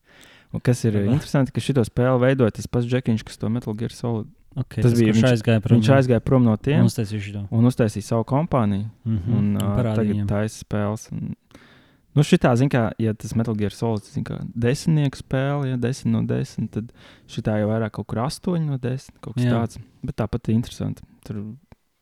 [0.53, 1.13] un kas ir Labi.
[1.13, 4.29] interesanti, ka šito spēli veidoja tas pats Džekiņš, kas to Metal Gear Solid.
[4.57, 5.77] Okay, Tas tas bija viņš aizgāja prom.
[5.77, 8.87] Viņš aizgāja prom no tiem Un uztaisīja un uztaisīja savu kompāniju.
[9.05, 9.37] Mm -hmm.
[9.37, 10.27] un uh, tagad viņam.
[10.27, 11.05] taisa spēles.
[11.13, 11.35] Un,
[12.17, 16.23] nu, šitā, zin, kā, ja tas Metal Gear Solid ir desmitnieku spēle, ja desmit no
[16.25, 16.91] desmit, tad
[17.27, 19.51] šitā jau vairāk kaut kur astoņi no desmit, kaut kas Jā.
[19.53, 19.79] tāds.
[20.03, 21.03] Bet tāpat ir interesanti.
[21.23, 21.43] Tur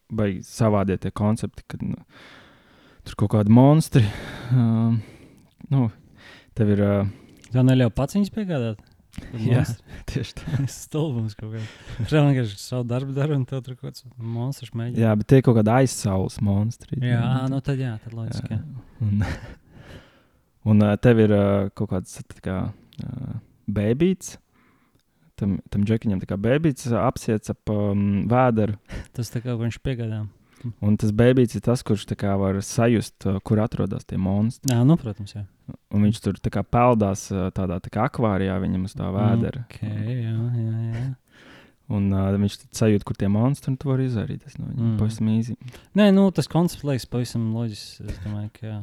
[0.10, 1.96] baigi savādie tie koncepti, kad nu,
[3.04, 4.06] tur kaut kādi monstri.
[4.52, 5.02] Um,
[5.70, 5.92] nu,
[6.56, 7.08] tev ir uh,
[7.54, 8.82] Tā neļauj pats viņus piegādāt.
[9.42, 9.64] Jā.
[10.10, 10.58] tieši tā.
[10.72, 11.70] Stulbums kaut kāds.
[12.12, 15.04] Reāli vienkārši savu darbu dara un tev tur kaut kāds monstrs mēģina.
[15.04, 17.00] Jā, bet tie kaut kādi aizsaules monstri.
[17.02, 18.58] jā ā, nu tad jā, tad loģiski.
[18.58, 18.62] Jā.
[19.06, 19.24] Un,
[20.74, 21.38] un tev ir
[21.78, 22.60] kaut kāds kā,
[23.68, 24.38] bēbīts.
[25.38, 28.80] Tam, tam džekiņam tā kā bēbīts apsiets ap um, vēderu.
[29.14, 30.24] Tas tā kā viņš piegādā.
[30.84, 34.74] Un tas bēbīts ir tas, kurš kā var sajust, uh, kur atrodas tie monstri.
[34.74, 35.46] Jā, nu, protams, jā.
[35.94, 39.64] Un viņš tur kā peldās uh, tādā tā kā akvārijā viņam uz tā vēdera.
[39.68, 41.08] Ok, jā, jā, jā.
[41.98, 44.84] Un uh, viņš sajūt, kur tie monstri un tu vari izvairīties no viņiem.
[44.84, 44.96] Mm.
[45.00, 45.56] Pavisam īsi.
[45.96, 48.02] Nē, nu, tas koncepts liekas pavisam loģisks.
[48.04, 48.80] Es domāju, ka jā.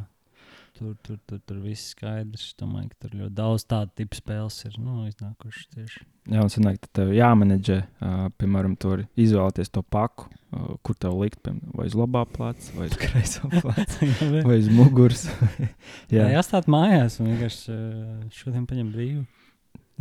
[0.75, 2.49] Tur, tur, tur, tur viss skaidrs.
[2.49, 6.01] Es domāju, ka tur ļoti daudz tādu tipu spēles ir nu, iznākušas tieši.
[6.33, 11.15] Jā, un sanāk, tad tev jāmenedžē, uh, piemēram, tur izvēlēties to paku, uh, kur tev
[11.21, 14.09] likt, piemēram, vai uz labā plāca, vai uz kreisā plāca,
[14.49, 15.29] vai uz muguras.
[16.15, 19.23] Jā, jā, jāstāv mājās un vienkārši uh, šodien paņem brīvu.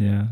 [0.01, 0.23] jā.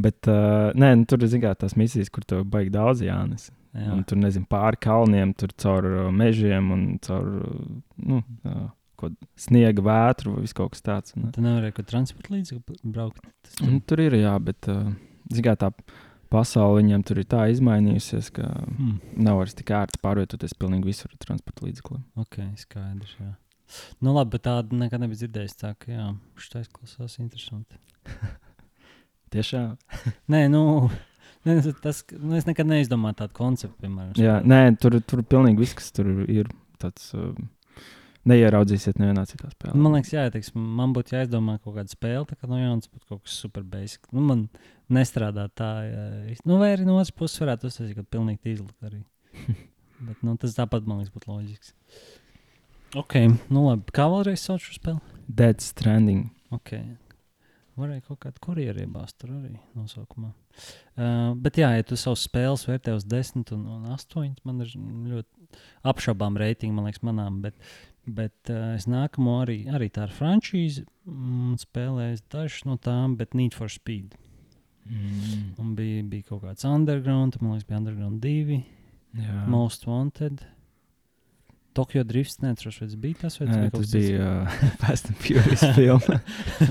[0.00, 3.50] Bet uh, nē, nu, tur ir tās misijas, kur tev baigi daudz jānes.
[3.74, 7.62] Jā, Un tur nezinu, pāri kalniem, tur caur uh, mežiem un caur uh,
[8.06, 8.68] nu, uh,
[9.04, 11.14] kaut sniega vētru vai kaut kas tāds.
[11.18, 13.22] Un, Tu nevarēji kaut transporta līdzekli braukt.
[13.46, 14.90] Tas un tur ir, jā, bet uh,
[15.32, 15.70] zināmā tā
[16.34, 18.96] pasaule viņiem tur ir tā izmainījusies, ka Hmm.
[19.14, 22.00] nav vairs tik ērti pārvietoties pilnīgi visur ar transporta līdzekli.
[22.24, 23.14] Ok, skaidrs.
[23.20, 23.32] Jā.
[24.02, 25.54] Nu, labi, bet tādu nekad nebija dzirdējis.
[25.60, 26.08] Tā kā jā,
[26.42, 27.78] šis izklausās interesanti.
[29.34, 29.76] Tiešām.
[30.32, 30.90] Nē, nu,
[31.46, 34.12] ne, tas, nu, es nekad neizdomāju tādu konceptu, piemēram.
[34.20, 36.50] Jā, nē, tur, tur pilnīgi viss, kas tur ir,
[36.82, 37.32] tāds uh,
[38.28, 39.76] neieraudzīsiet nevienā citā spēlē.
[39.76, 43.08] Man liekas, jā, teiks, man būtu jāizdomā kaut kāda spēle, tā kā no jaunas būtu
[43.10, 44.06] kaut kas super basic.
[44.14, 44.46] Nu, man
[44.92, 46.06] nestrādā tā, jā,
[46.48, 49.04] nu, vai arī no otras puses varētu uztaisīt kaut pilnīgi tīzli arī.
[50.06, 51.74] Bet, nu, tas tāpat man liekas būtu loģisks.
[52.98, 53.16] Ok,
[53.50, 53.90] nu labi.
[53.94, 55.16] Kā vēlreiz sauc šo spēli?
[55.26, 56.28] Dead Stranding.
[56.54, 56.76] Ok.
[57.74, 60.28] Varēja kaut kādu kurjeru iebāzt tur arī nosaukumā.
[60.94, 64.70] Uh, bet, jā, ja tu savus spēles vērtē uz 10 un, un 8, man ir
[65.10, 65.58] ļoti
[65.90, 67.40] apšaubām reitingi, man liekas, manām.
[67.42, 67.58] Bet,
[68.06, 70.84] bet uh, es nākamo arī, arī tā ir frančīze.
[71.08, 74.16] Mm, spēlēju dažas no tām, bet Need for Speed.
[74.84, 75.54] Mm.
[75.60, 78.62] Un bija, bija kaut kāds underground, man liekas, bija underground 2,
[79.14, 80.42] Jā, Most Wanted.
[81.74, 84.58] Tokyo Drifts, neatceros, vai tas bija tas, vai tas bija kaut tas kas bija uh,
[84.82, 86.18] Fast and Furious filma.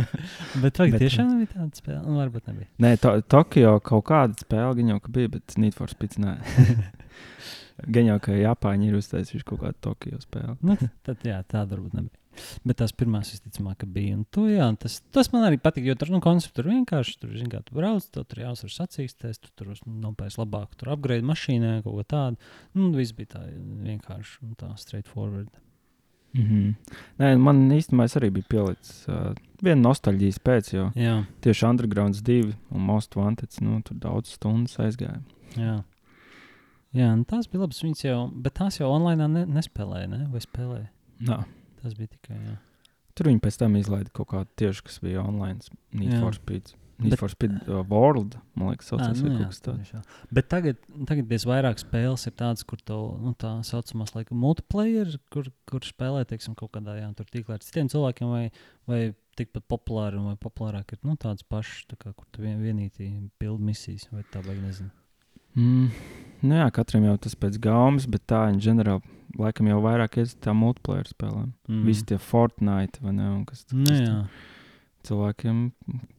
[0.64, 2.04] Bet vai tiešām bija tāda spēle?
[2.06, 2.70] Nu, varbūt nebija.
[2.84, 6.38] Nē, to, Tokio kaut kāda spēle gan jau ka bija, bet Need for Speed nē.
[7.78, 10.58] Gan jau, ka Japāņi ir uztaisījuši kaut kādu Tokio spēli.
[10.62, 12.20] Nu, tad jā, tāda varbūt nebija.
[12.66, 14.18] Bet tās pirmās, visticamāk, ka bija.
[14.18, 17.34] Un to, jā, tas, tas man arī patīk, jo tur nu, koncepts tur vienkārši tur,
[17.38, 22.00] zin, tu brauc, tu tur jāuzsver sacīksties, tu tur nopērci labāk, tur apgrade mašīnā kaut
[22.00, 22.50] ko tādu.
[22.74, 23.44] Nu, viss bija tā
[23.86, 25.52] vienkārši un tā straightforward.
[26.34, 26.74] Mm -hmm.
[27.20, 32.54] Nē, man īstenībā arī bija pielicis uh, viena nostalģijas pēc, jo Jā, tieši Underground 2
[32.72, 35.22] un Most Wanted, nu, tur daudz stundas aizgāja.
[35.56, 35.84] jā.
[36.94, 37.82] Jā, nu, tās bija labas.
[37.84, 40.22] Viņas jau, bet tās jau online ne, nespēlēja, ne?
[40.30, 40.88] vai spēlēja?
[41.26, 41.40] Nā.
[41.82, 42.38] Tas bija tikai.
[42.38, 42.60] Jā.
[43.18, 45.62] Tur viņi pēc tam izlaida kaut kādu tieši, kas bija online.
[45.94, 46.22] Need Jā.
[46.22, 46.74] for Speed.
[47.02, 50.14] Need Bet- for Speed uh, World, man liekas, saucās nu vai jā, tāds.
[50.34, 50.80] Bet tagad,
[51.10, 55.86] tagad diez vairāk spēles ir tādas, kur to nu, tā saucamās laikam, multiplayer, kur, kur
[55.86, 58.44] spēlē teiksim, kaut kādā jā, tur tīklā ar citiem cilvēkiem, vai,
[58.90, 59.02] vai
[59.38, 63.10] tikpat populāri, vai populārāk ir nu, tādas pašas, tā kā, kur tu vien, vienīgi
[63.42, 64.94] pildi misijas, vai tā vai nezinu.
[65.56, 65.90] Mm,
[66.44, 69.02] nu jā, katram jau tas pēc gaumas, bet tā, in general,
[69.40, 71.52] laikam jau vairāk iet uz tā multiplayer spēlēm.
[71.68, 71.76] Mm.
[71.76, 71.84] Mm.
[71.90, 75.62] Visi tie Fortnite, vai ne, kas, Nu, kas jā, tur cilvēkiem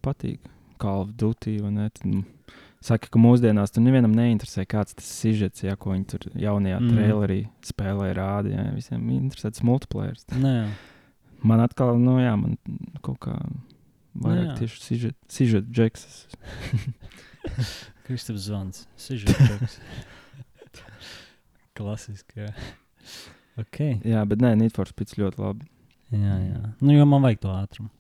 [0.05, 0.41] patīk.
[0.83, 1.91] Call of Duty, vai ne?
[1.95, 2.25] Tad, nu,
[2.85, 6.85] Saka, ka mūsdienās tur nevienam neinteresē, kāds tas sižets, ja, ko viņi tur jaunajā Mm.
[6.85, 6.99] mm.
[6.99, 8.51] trailerī spēlē, rāda.
[8.53, 10.19] Jā, visiem interesē tas multiplayer.
[10.37, 10.67] nu, jā.
[11.45, 12.59] Man atkal, nu jā, man
[13.01, 13.39] kaut kā
[14.21, 14.55] vairāk jā.
[14.59, 16.27] tieši sižet, sižet džeksas.
[18.05, 19.79] Kristaps Zvans, Sižets.
[21.77, 22.51] Klasiski, jā.
[23.61, 23.81] Ok.
[24.05, 25.69] Jā, bet nē, Need for Speed ļoti labi.
[26.15, 26.63] Jā, jā.
[26.81, 27.91] Nu, jo man vajag to ātrumu.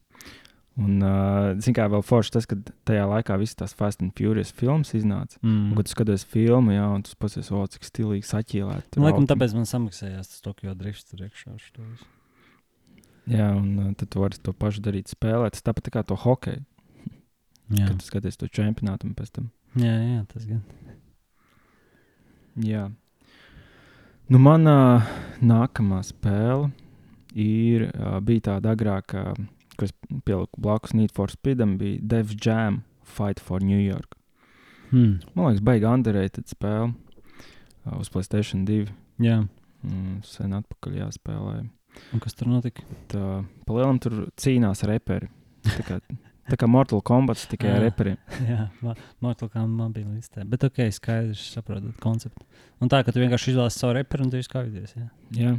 [0.75, 2.57] Un, uh, zin kā, vēl forši tas, ka
[2.89, 5.39] tajā laikā visas tās Fast and Furious filmas iznāca.
[5.39, 5.69] Mm.
[5.71, 8.99] Un, kad tu skaties filmu, jā, un tu pasies, o, cik stilīgi saķīlēt.
[8.99, 11.55] Nu, laikam, tāpēc man samaksājās tas Tokyo drifts tur iekšā.
[13.31, 15.55] Jā, un uh, tad tu vari to pašu darīt, spēlēt.
[15.55, 16.65] Tas tāpat tā kā to hokeju,
[17.71, 17.87] Jā.
[17.87, 19.53] kad tu skaties to čempionātu un pēc tam.
[19.81, 20.63] Jā, jā, tas gan.
[22.65, 22.89] Jā.
[24.31, 25.05] Nu, manā
[25.45, 26.71] nākamā spēle
[27.35, 29.35] ir, uh, bija tāda agrāk, uh,
[29.81, 29.93] kas
[30.25, 34.17] pieliku blakus Need for Speedam, bija Devs Jam Fight for New York.
[34.91, 35.19] Hmm.
[35.35, 38.87] Man liekas, baigi underrated spēle uh, uz Playstation 2.
[39.25, 39.43] Jā.
[39.85, 41.57] Mm, sen atpakaļ jāspēlē.
[42.15, 42.85] Un kas tur notika?
[43.11, 45.29] Tā palielam tur cīnās reperi.
[46.45, 48.19] Tā kā, Mortal Kombat tikai ar reperiem.
[48.45, 48.67] Jā,
[49.25, 50.51] Mortal Kombat bija tam.
[50.53, 52.45] Bet ok, skaidrs, saprotat konceptu.
[52.85, 54.93] Un tā, ka tu vienkārši izvēlies savu reperu un tu izkāpjies.
[54.99, 55.09] Jā.
[55.39, 55.55] Jā.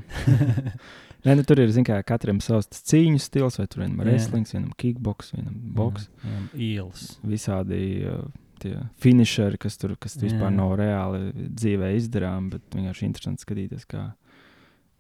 [1.26, 4.06] Nē, nu, tur ir, zin kā, katram savs cīņu stils, vai tur vienam Jā.
[4.12, 6.06] wrestling, vienam kickbox, vienam boks.
[6.22, 7.06] Jā, jā, ielas.
[7.26, 8.20] Visādi uh,
[8.62, 10.28] tie finisheri, kas tur kas Jā.
[10.28, 14.12] vispār nav reāli dzīvē izdarām, bet vienkārši interesanti skatīties, kā,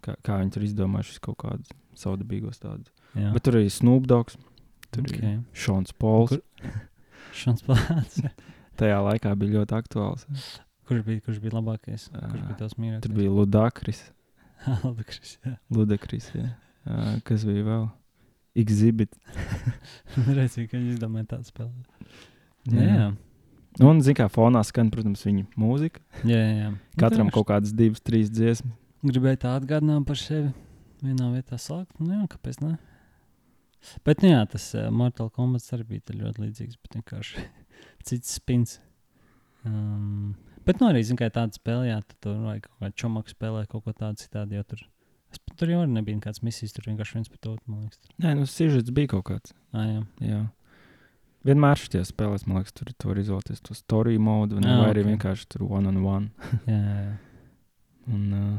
[0.01, 2.89] kā, kā viņi tur izdomājuši kaut kādus saudabīgos tādus.
[3.13, 4.39] Bet tur arī Snoop Dogs,
[4.95, 5.37] tur okay.
[5.37, 6.35] ir Šons Pols.
[6.35, 6.75] Kur-
[7.35, 8.21] Šāds plāns.
[8.79, 10.25] Tajā laikā bija ļoti aktuāls.
[10.87, 12.07] kurš, bija, kurš bija labākais?
[12.13, 13.03] Kurš bija tavs mīļākais?
[13.05, 14.01] Tur bija Ludakris.
[14.85, 15.35] Ludakris.
[15.43, 15.55] jā.
[15.75, 16.47] Ludakris jā.
[16.85, 17.85] Uh, kas bija vēl?
[18.55, 19.11] Exhibit.
[20.15, 21.71] Redzīgi, ka viņi izdomāja tādu spēli.
[22.71, 23.07] Jā, jā.
[23.83, 25.99] Un, zināmā kā fonā skan, protams, viņa mūzika.
[26.23, 26.69] jā, jā, jā.
[27.01, 28.71] Katram Nu, kaut kādas divas, trīs dziesmas.
[29.05, 30.53] Gribēju tā atgādināt par sevi.
[31.03, 31.91] Vienā vietā sākt.
[31.99, 32.77] Nu, jā, kāpēc ne?
[34.07, 37.45] Bet, nu, jā, tas uh, Mortal Kombat arī bija ļoti līdzīgs, bet vienkārši
[38.07, 38.79] cits spins.
[39.65, 43.69] Um, bet, nu, arī, zinu, kā tāda spēlē, jā, tur vajag kaut kādu čomaku spēlēt,
[43.71, 44.83] kaut ko tādu citādi, tur,
[45.33, 48.01] es, tur jau arī nebija nekāds misijas, tur vienkārši viens pret otru, man liekas.
[48.03, 48.13] Tur.
[48.25, 49.55] Nē, nu, sižets bija kaut kāds.
[49.73, 50.03] Ah, jā.
[50.25, 50.43] Jā.
[51.45, 54.93] Vienmēr šajās spēlēs, man liekas, tur tu vari izvēlēties to story modu, vai, Ah, vai
[54.95, 55.11] arī ok.
[55.13, 56.31] vienkārši tur one on one.
[56.71, 57.11] jā, jā, jā.
[58.15, 58.55] Un, uh,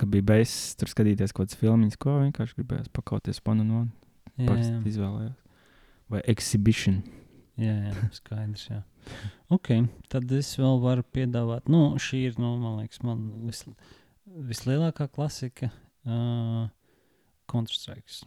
[0.00, 3.92] kad bija beigas, tur skatīties kaut kādas filmas, ko vienkārši gribējās pakauties one on one.
[4.40, 4.80] Jā.
[4.90, 5.36] izvēlējās.
[6.12, 7.02] Vai exhibition.
[7.60, 8.66] Jā, jā, skaidrs.
[8.70, 8.80] Jā.
[9.54, 9.70] Ok,
[10.10, 11.68] tad es vēl varu piedāvāt.
[11.70, 13.62] Nu, šī ir, nu, man liekas, man vis,
[14.50, 15.70] vislielākā klasika.
[16.04, 16.66] Uh,
[17.50, 18.24] Counter-Strike.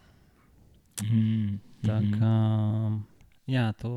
[1.04, 1.60] Mm.
[1.86, 2.16] Tā mhm.
[2.18, 3.92] kā, jā, to.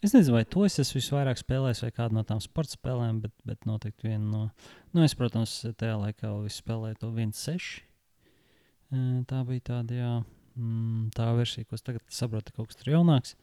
[0.00, 3.34] Es nezinu, vai to es esmu visvairāk spēlējis, vai kādu no tām sporta spēlēm, bet,
[3.46, 4.42] bet noteikti viena no.
[4.96, 7.70] Nu, es, protams, tajā laikā visu spēlēju to 1.6.
[8.90, 10.14] Uh, Tā bija tāda, jā,
[10.56, 13.36] mm, tā versija, ko es tagad saprotu, ka kaut kas tur jaunāks,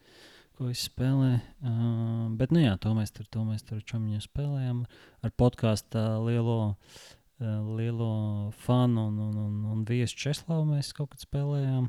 [0.58, 1.40] ko es spēlēju.
[1.62, 4.82] Uh, bet, nu jā, to mēs tur, to mēs tur čomiņā spēlējām
[5.28, 8.12] ar podkāstu lielo, uh, lielo
[8.66, 11.88] fanu un, un, un, un viesu Česlavu mēs kaut kad spēlējām.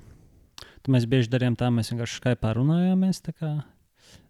[0.59, 3.23] Tad mēs bieži darījām tā, mēs vienkārši Skype runājāmies.
[3.25, 3.53] tā Kā,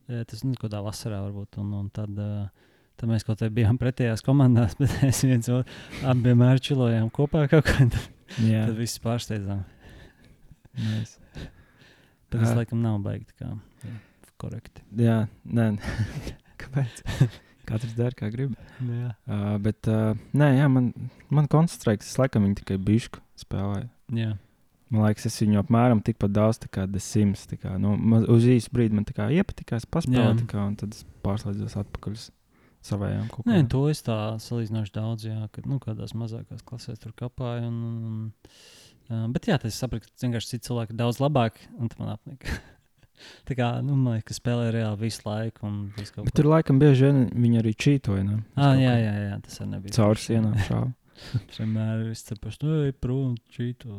[0.08, 1.58] tas ir kaut kādā vasarā, varbūt.
[1.62, 6.08] Un, un tad, e, tad mēs kaut kā bijām pretējās komandās, bet mēs viens otru
[6.08, 7.76] abi vienmēr čilojām kopā kaut kā.
[7.84, 8.14] un Tad,
[8.44, 9.62] Jā, tad viss pārsteidzām.
[10.78, 11.18] Nice.
[12.28, 13.50] Bet tas laikam nav beigts kā
[13.84, 13.92] jā,
[14.40, 14.82] korekti.
[15.00, 15.68] Jā, nē,
[16.60, 17.02] kāpēc?
[17.68, 18.54] Katrs dara, kā grib.
[18.80, 20.90] Jā, Uh, bet, uh, nē, jā, man,
[21.28, 23.88] man koncentrējas, es laikam viņu tikai bišku spēlēju.
[24.16, 24.34] jā.
[24.88, 27.42] Man liekas, es viņu apmēram tikpat daudz kā The Sims.
[27.44, 29.84] tā Kā, nu, maz- uz īsu brīdi man kā iepatikās,
[30.40, 32.30] tā kā, un tad es pārslēdzos atpakaļ uz
[32.88, 37.12] savējām kaut Nē, to es tā salīdzinoši daudz, jā, kad nu, kādās mazākās klasēs tur
[37.20, 37.68] kapāju.
[37.68, 38.32] Un, un, un,
[39.10, 42.58] uh, bet jā, tas sapratu, ka vienkārši citi cilvēki ir daudz labāki, un man apnika.
[43.48, 45.66] Tā kā, nu, man liekas, ka spēlē reāli visu laiku.
[45.66, 48.22] un visu Bet tur laikam bieži vien viņi arī čītoja.
[48.22, 48.36] Ne?
[48.54, 49.96] Ah, jā, jā, jā, tas arī nebija.
[49.96, 50.22] Caur jā.
[50.28, 50.92] sienām šāva.
[51.56, 53.90] Vienmēr ir izcepaši, nu, ej prom, čīto.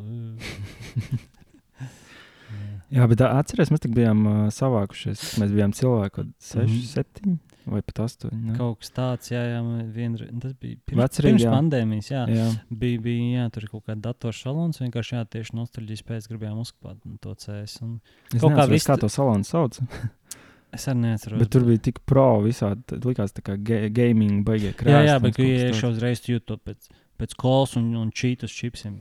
[2.90, 5.20] Jā, bet ā, atceries, mēs tik bijām uh, savākušies.
[5.38, 6.80] Mēs bijām cilvēki, kaut 6, Mhm.
[6.90, 7.36] 7
[7.70, 8.30] vai pat 8.
[8.34, 8.54] Ne?
[8.58, 11.52] Kaut kas tāds, jā, jā man vienreiz, tas bija pirms, Vecrīgi, pirms jā.
[11.54, 12.10] pandēmijas.
[12.12, 12.22] Jā.
[12.34, 12.46] Jā,
[12.82, 17.34] Bija, bija jā, tur kaut kāda datorsalons, vienkārši jā, tieši nostalģijas pēc gribējām uzklāt to
[17.44, 17.76] CS.
[17.86, 17.96] Un
[18.34, 19.78] es Kaut kā viss kā tu- to salonu sauc.
[20.76, 21.38] es arī neatceros.
[21.42, 23.00] Bet tur bija tik pro visādi.
[23.06, 23.56] Likās, ga
[23.90, 25.04] gaming beigas Jā, krāsa.
[25.08, 26.90] jā, bet ja es uzreiz jūtu pēc,
[27.20, 28.96] pēc kolas un, un čītus čipsiem.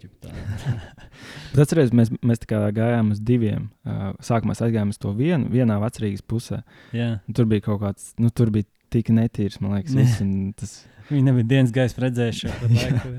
[1.63, 3.71] atceries, mēs, mēs gājām uz diviem.
[3.87, 6.61] Uh, sākumā mēs aizgājām uz to vienu, vienā vecrīgas pusē.
[6.93, 10.23] Un tur bija kaut kāds, nu, tur bija tik netīrs, man liekas, viss,
[10.59, 12.51] tas, Viņi nebija dienas gaisa redzējuši.
[12.59, 13.13] šo laiku.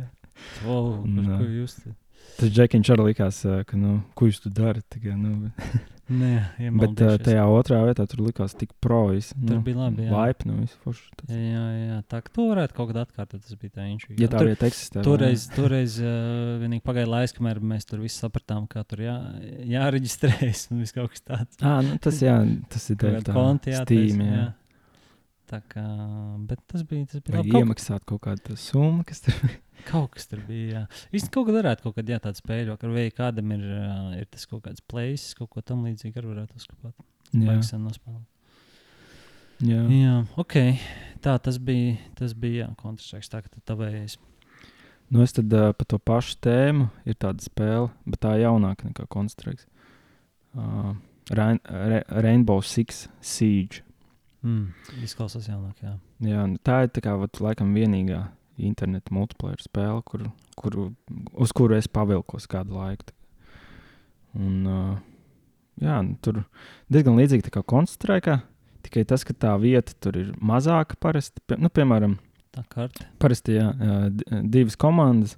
[0.64, 1.24] Wow, Nē.
[1.26, 1.94] par ko jūs te?
[2.39, 4.85] Tas Džekiņš arī likās, ka, nu, ko jūs tur darat?
[4.93, 5.51] Tikai, nu,
[6.11, 6.31] Nē,
[6.81, 9.12] bet uh, tajā otrā vietā tur likās tik pro.
[9.12, 10.11] Viss, Tur bija labi, jā.
[10.11, 11.05] Laipni, nu, forši.
[11.20, 13.45] Tas- Jā, jā, tā to varētu kaut kad atkārtot.
[13.47, 14.18] Tas bija tā inčīgi.
[14.18, 14.99] Ja tā vieta eksistē.
[14.99, 15.07] vai ne?
[15.07, 19.14] Toreiz, toreiz uh, vienīgi pagāja laiks, kamēr mēs tur visi sapratām, kā tur jā,
[19.70, 21.61] jāreģistrējas un viss kaut kas tāds.
[21.62, 22.37] Ā, nu, tas, jā,
[22.74, 24.41] tas ir Kaut dēļ kāda tā konta jātaisa, Steam, jā.
[24.41, 24.49] jā.
[25.51, 25.82] Kā,
[26.46, 27.51] bet tas bija, tas bija labi.
[27.51, 29.34] Kaut, iemaksāt kaut kādu summu, kas tur
[29.90, 30.84] kaut kas tur bija.
[31.11, 33.64] Īsti kaut kad varētu kaut kad, jā, tāds spēļu, ka vai kādam ir,
[34.20, 36.59] ir tas kaut kāds places, kaut ko tam līdzīgi arī varētu
[37.51, 38.26] Vajag sen nospēlēt.
[39.66, 39.82] jā.
[39.90, 40.57] Jā, ok.
[41.22, 44.16] Tā tas bija, tas bija, jā, kontrastrēks, tā tu tavējais.
[45.11, 49.09] Nu, es tad uh, par to pašu tēmu ir tāda spēle, bet tā jaunāka nekā
[49.11, 49.66] Constructs.
[50.55, 50.94] Uh,
[51.34, 53.82] Rain, Rainbow Six Siege.
[54.47, 54.70] Mm,
[55.05, 55.95] izklausās jaunāk, jā.
[56.24, 58.22] Jā, tā ir tā kā, vat, laikam vienīgā
[58.61, 60.26] interneta multiplayer spēle, kur,
[60.57, 60.78] kur,
[61.32, 63.12] uz kuru es pavilkos kādu laiku.
[64.38, 64.97] Un, uh,
[65.82, 66.45] jā, tur
[66.93, 68.47] diezgan līdzīgi kā Constructs.
[68.80, 71.43] Tikai tas, ka tā vieta tur ir mazāka parasti.
[71.45, 72.14] Pie, nu, piemēram,
[72.51, 73.07] Tā karte.
[73.22, 73.68] Parasti jā,
[74.51, 75.36] divas komandas,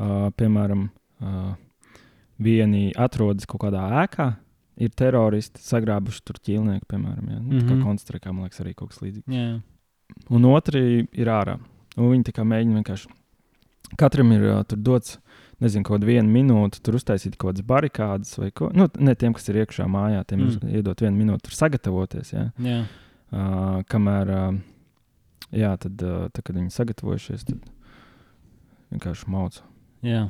[0.00, 0.86] uh, piemēram,
[1.20, 1.50] uh,
[2.40, 4.30] vieni atrodas kaut kādā ēkā,
[4.76, 7.68] ir teroristi sagrābuši tur ķīlnieku, piemēram, jā, nu, mm -hmm.
[7.70, 9.32] kā konstruēkā, man liekas, arī kaut kas līdzīgs.
[9.32, 9.60] Jā,
[10.30, 11.58] Un otri ir ārā.
[11.96, 13.08] Un viņi mēģina vienkārši.
[13.96, 15.18] Katram ir uh, tur dots,
[15.62, 18.70] nezinu, kaut kāda viena minūte, tur uztaisīt kaut kādas barikādas vai ko.
[18.74, 20.58] Nu, ne tiem, kas ir iekšā mājā, tiem Mm.
[20.62, 20.74] mm.
[20.74, 22.32] iedot vienu minūti, tur sagatavoties.
[22.32, 22.50] Jā.
[22.58, 22.80] jā.
[23.30, 24.58] Uh, kamēr, uh,
[25.54, 27.58] jā, tad, uh, tad, kad viņi sagatavojušies, tad
[28.92, 29.62] vienkārši mauc.
[30.02, 30.28] jā.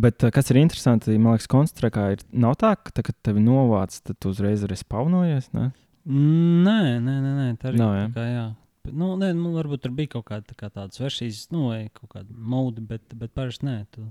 [0.00, 3.42] Bet uh, kas ir interesanti, man liekas, konstruēkā ir nav tā, ka, tā, kad tevi
[3.44, 5.50] novāc, tad tu uzreiz arī spaunojies.
[5.56, 5.68] Ne?
[6.08, 8.10] Nē, nē, nē, nē tā arī Nav, tā jā?
[8.16, 8.46] kā, jā.
[8.82, 11.84] Bet, nu, nē, nu, varbūt tur bija kaut kāda tā kā tādas versijas, nu, vai
[11.94, 13.76] kaut kāda mode, bet, bet parasti nē.
[13.94, 14.06] Tu,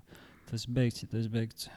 [0.52, 1.68] tas beigts, tas beigts.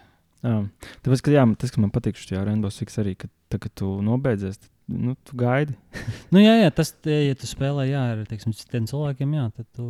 [0.44, 0.60] Jā.
[1.02, 3.88] Tāpēc, ka, jā, tas, kas man patīk šajā Rainbow Six arī, ka, tā, kad tu
[4.04, 5.74] nobeidzies, tad nu, tu gaidi.
[6.34, 9.86] Nu, jā, jā, tas, ja tu spēlē, jā, ar teiksim, citiem cilvēkiem, jā, tad tu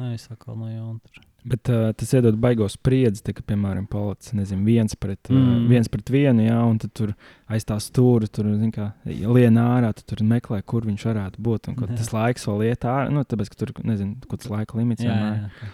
[0.00, 0.98] neizsaka no jauna.
[1.04, 1.27] tur.
[1.46, 5.38] Bet uh, tas iedod baigos spriedzi, ka, piemēram, palicis nezinu, viens, pret, mm.
[5.38, 7.12] Uh, viens pret vienu, jā, un tur
[7.46, 11.70] aiz tā stūra, tur zin kā, lien ārā, tu tur meklē, kur viņš varētu būt.
[11.70, 15.06] Un, tas laiks vēl iet ārā, nu, tāpēc, ka tur nezinu, kaut kāds laika limits.
[15.06, 15.70] Jā, jā, jā.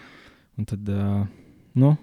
[0.55, 1.25] Un tad, uh,
[1.81, 1.95] nu,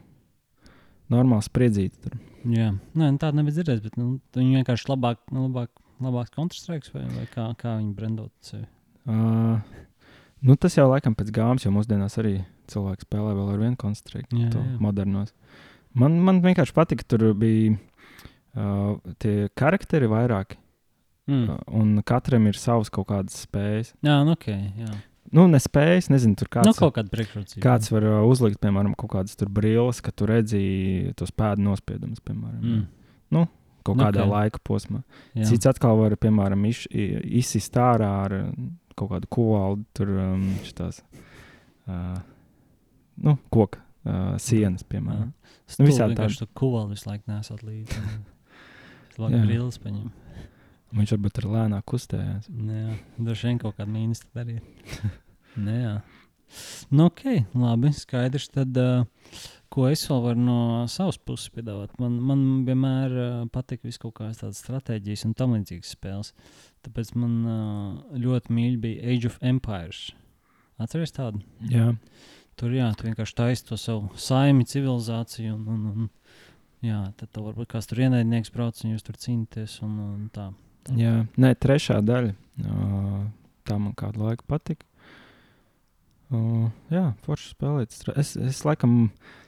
[1.15, 1.95] normāli spriedzīt.
[2.03, 2.19] Tur.
[2.43, 2.73] jā.
[2.75, 5.71] Nē, nu, tāda nebija dzirdēta, bet nu, viņi vienkārši labāk, nu, labāk,
[6.03, 8.67] labāks kontrastrēks vai, vai kā, kā viņi brendot sevi.
[9.07, 9.63] Uh,
[10.43, 14.51] nu, tas jau laikam pēc gāmas, jo mūsdienās arī cilvēki spēlē vēl ar vienu konstrukciju,
[14.83, 15.33] modernos.
[15.95, 17.75] Man, man vienkārši patika, ka tur bija
[18.57, 20.59] uh, tie karakteri vairāki,
[21.31, 21.45] Mm.
[21.49, 23.93] uh, un katram ir savas kaut kādas spējas.
[24.03, 24.47] Jā, nu, ok.
[24.51, 24.89] Jā.
[25.33, 26.67] Nu, ne spējas, nezinu, tur kāds.
[26.67, 27.63] Nu, kaut kāda priekšrocība.
[27.63, 32.19] Kāds var uh, uzlikt, piemēram, kaut kādas tur brilles, ka tu redzi tos pēdu nospiedumus,
[32.27, 32.59] piemēram,
[33.31, 33.47] Mm.
[33.87, 34.31] kaut Nu, kādā ok.
[34.35, 35.05] laika posmā.
[35.35, 35.47] Jā.
[35.47, 38.35] Cits atkal var, piemēram, izsist ārā ar
[38.99, 41.03] kaut kādu kuvaldu, tur um, šitās,
[41.91, 42.19] uh,
[43.23, 45.31] nu, koka uh, sienas, piemēram.
[45.33, 45.43] Nu,
[45.79, 47.97] Nu, visā visādi tā kā kuvali visu laiku nesat līdzi.
[48.03, 49.23] Jā.
[49.23, 50.11] Labi, brīlis paņem.
[50.97, 52.49] Viņš varbūt ir lēnāk kustējās.
[52.49, 54.59] Jā, droši vien kaut kāda mīnus tad arī.
[55.65, 55.95] Nē, jā.
[56.93, 57.23] Nu, ok,
[57.57, 58.51] labi, skaidrs.
[58.53, 59.07] Tad, uh,
[59.73, 60.59] ko es vēl varu no
[60.93, 61.95] savas puses piedāvāt?
[62.03, 66.35] Man, man vienmēr uh, patīk vis kaut kādas tādas stratēģijas un tam līdzīgas spēles.
[66.87, 70.11] Tāpēc man uh, ļoti mīļi bija Age of Empires.
[70.83, 71.43] Atceries tādu?
[71.71, 71.93] Jā,
[72.61, 76.11] Tur jā, tu vienkārši taisi to savu saimi, civilizāciju un, un, un
[76.83, 79.77] Jā, tad tev varbūt kāds tur ienaidnieks brauc un jūs tur cīnāties.
[79.87, 80.49] Un, un tā.
[80.83, 80.95] tā.
[80.99, 82.33] Jā, nē, trešā daļa.
[82.59, 83.21] Uh,
[83.69, 84.87] tā man kādu laiku patika.
[86.33, 87.95] Uh, jā, forši spēlēt.
[88.17, 88.97] Es, es laikam,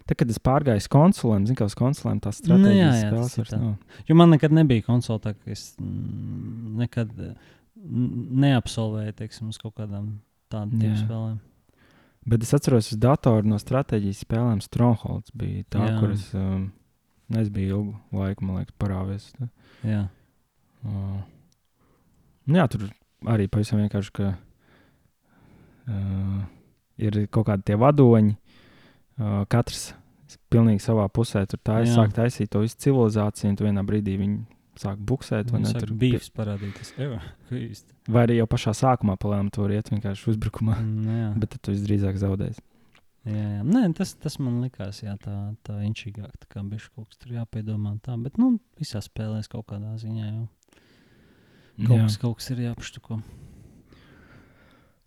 [0.04, 3.42] tad, kad es pārgāju uz konsolēm, zinu, ka uz konsolēm tās Nu, stratēģijas spēles ir
[3.42, 3.98] vairs nav.
[4.10, 7.14] Jo man nekad nebija konsola, tā ka es nekad
[8.44, 10.18] neapsolvēju teiksim, uz kaut kādām
[10.52, 11.38] tādām spēlēm.
[12.28, 15.96] Bet es atceros, uz datora no stratēģijas spēlēm Strongholds bija tā, Jā.
[16.00, 16.68] kur es, um,
[17.36, 19.32] es biju ilgu laiku, man liekas, parāvies.
[19.84, 20.06] Jā,
[20.84, 21.20] Uh,
[22.44, 22.82] nu jā, tur
[23.32, 24.26] arī pavisam vienkārši, ka
[25.88, 26.42] uh,
[26.98, 28.34] ir kaut kādi tie vadoņi,
[29.20, 29.92] uh, katrs
[30.50, 31.44] pilnīgi savā pusē.
[31.50, 31.94] Tur tā ir Jā.
[32.00, 34.44] sāk taisīt to visu civilizāciju, un tu vienā brīdī viņi
[34.78, 35.50] sāk buksēt.
[35.54, 36.94] vai ne, tas tur ir bijis parādīties.
[37.54, 37.92] Īsti.
[38.10, 41.28] Vai arī jau pašā sākumā palēnām to iet vienkārši uzbrukumā, Mm, jā.
[41.38, 42.60] bet tad tu visdrīzāk zaudēsi.
[43.24, 43.62] Jā, jā.
[43.64, 46.34] Nē, tas, tas man likās, jā, tā, tā inčīgāk.
[46.42, 47.94] Tā kā bija kaut kas tur jāpiedomā.
[48.04, 48.18] Tā.
[48.20, 50.42] Bet, nu, visā spēlēs kaut kādā ziņā jau
[51.86, 52.02] kaut, Jā.
[52.04, 53.22] kas, kaut kas ir jāpaštuko.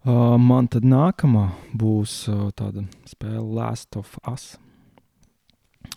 [0.07, 4.53] Uh, man tad nākamā būs uh, tāda spēle, Last of Us.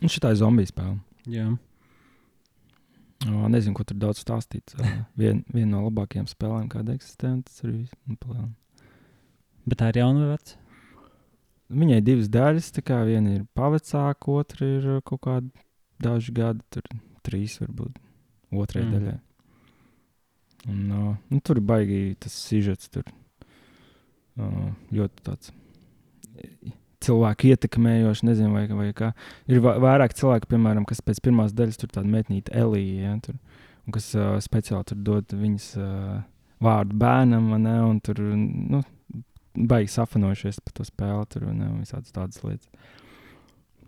[0.00, 0.96] Un šī ir zombiju spēle.
[1.30, 1.50] Jā,
[3.20, 4.72] Uh, nezinu, ko tur daudz stāstīt.
[4.80, 7.34] Uh, Viena vien no labākajām spēlēm, kāda eksistē.
[7.44, 7.92] Tas viss.
[8.08, 8.54] Nu, palēnām.
[9.68, 10.56] bet tā ir jauna vai veca?
[11.82, 12.70] Viņai ir divas daļas.
[13.10, 15.66] Viena ir pavecāka, otra ir uh, kaut kāda
[16.00, 16.88] daži gadi, tur
[17.20, 18.00] trīs varbūt
[18.56, 18.94] otrajai Mm.
[18.96, 19.18] daļai.
[20.70, 22.88] Un, uh, nu, tur ir baigi tas sižets.
[22.88, 23.04] Tur
[24.36, 25.52] ļoti tāds
[27.00, 29.12] cilvēku ietekmējošs, nezinu, vai, vai kā.
[29.48, 33.38] Ir va- vairāk cilvēku, piemēram, kas pēc pirmās daļas tur tāda metnīta Elīja, ja, tur,
[33.86, 36.20] un kas uh, speciāli tur dod viņas uh,
[36.60, 38.82] vārdu bērnam, ne, un tur, nu,
[39.56, 42.68] baigi safanojušies par to spēli, tur, un ne, un visādas tādas lietas.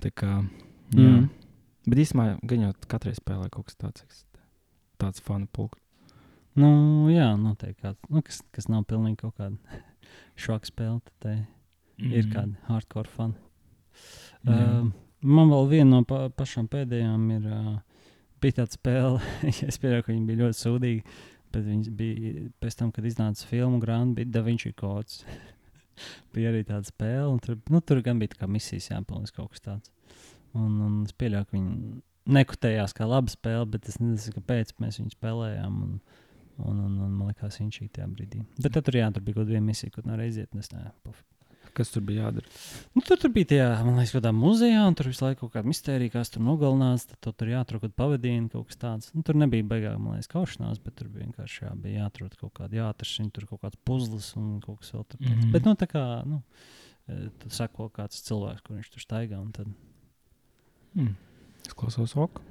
[0.03, 0.41] Tā kā,
[0.97, 1.13] jā.
[1.13, 1.29] Mm.
[1.83, 4.41] Bet īstenībā, gan jau katrai spēlē kaut kas tāds, eksistē.
[5.03, 5.81] tāds fanu pulks.
[6.59, 7.81] Nu, jā, noteikti.
[7.83, 9.57] Kāds, nu, kas, kas nav pilnīgi kaut kāda
[10.39, 12.13] šoka spēle, tad mm.
[12.13, 13.39] ir kāda hardcore fani.
[14.43, 14.59] Jā.
[14.59, 14.91] Uh,
[15.23, 17.49] man vēl viena no pa, pašām pēdējām ir.
[17.49, 17.73] Uh,
[18.43, 19.23] bija tāda spēle,
[19.69, 21.19] es pieņemu, ka viņi bija ļoti sūdīgi.
[21.53, 25.23] Bet viņi bija pēc tam, kad iznāca filmu grāmata, bija Da Vinci kods.
[26.35, 29.65] bija arī tāda spēle, un tur, nu, tur gan bija tā misijas jāpilnās kaut kas
[29.67, 29.93] tāds.
[30.57, 32.01] Un, un es pieļauju, ka viņi
[32.39, 35.79] nekutējās kā laba spēle, bet es nezinu, kāpēc mēs viņu spēlējām.
[35.87, 36.22] Un,
[36.59, 38.43] un, un, un man liekas, viņš ir tajā brīdī.
[38.59, 40.53] Bet tad tur, jā, tur bija kaut kāda viena misija, kur nevar aiziet.
[40.59, 41.23] Es ne, puf.
[41.73, 42.51] Kas tur bija jādara?
[42.93, 45.71] Nu, tur, tur bija tajā, man liekas, kādā muzejā, un tur visu laiku kaut kāda
[45.71, 47.07] mistērija, kas tur nogalinās.
[47.09, 49.09] Tad tu tur jāatrod kaut kāda pavadījuma, kaut kas tāds.
[49.17, 52.53] Nu, tur nebija beigās, man liekas, kaušanās, bet tur bija vienkārši jā, bija jāatrod kaut
[52.61, 55.23] kāda jāatrod, tur kaut kāds puzlis un kaut kas vēl tur.
[55.23, 55.33] Mm.
[55.33, 55.53] -hmm.
[55.57, 56.43] Bet, nu, tā kā, nu,
[57.09, 59.41] eh, tu sako kāds cilvēks, kur viņš tur staigā.
[59.41, 59.73] un Tad...
[60.93, 61.17] Hmm.
[61.65, 62.43] Es klausos ok.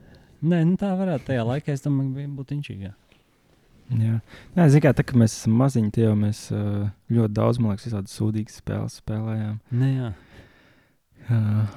[0.41, 2.95] Nē, nu, tā varētu tajā laikā, es domāju, bija būt inčīgā.
[3.91, 4.17] Jā,
[4.55, 6.45] Nē, zin, kā, tā kā mēs esam maziņi, tie jau mēs
[7.11, 9.57] ļoti daudz, man liekas, visādas sūdīgas spēles spēlējām.
[9.75, 10.11] Nē, jā.
[11.31, 11.73] Uh,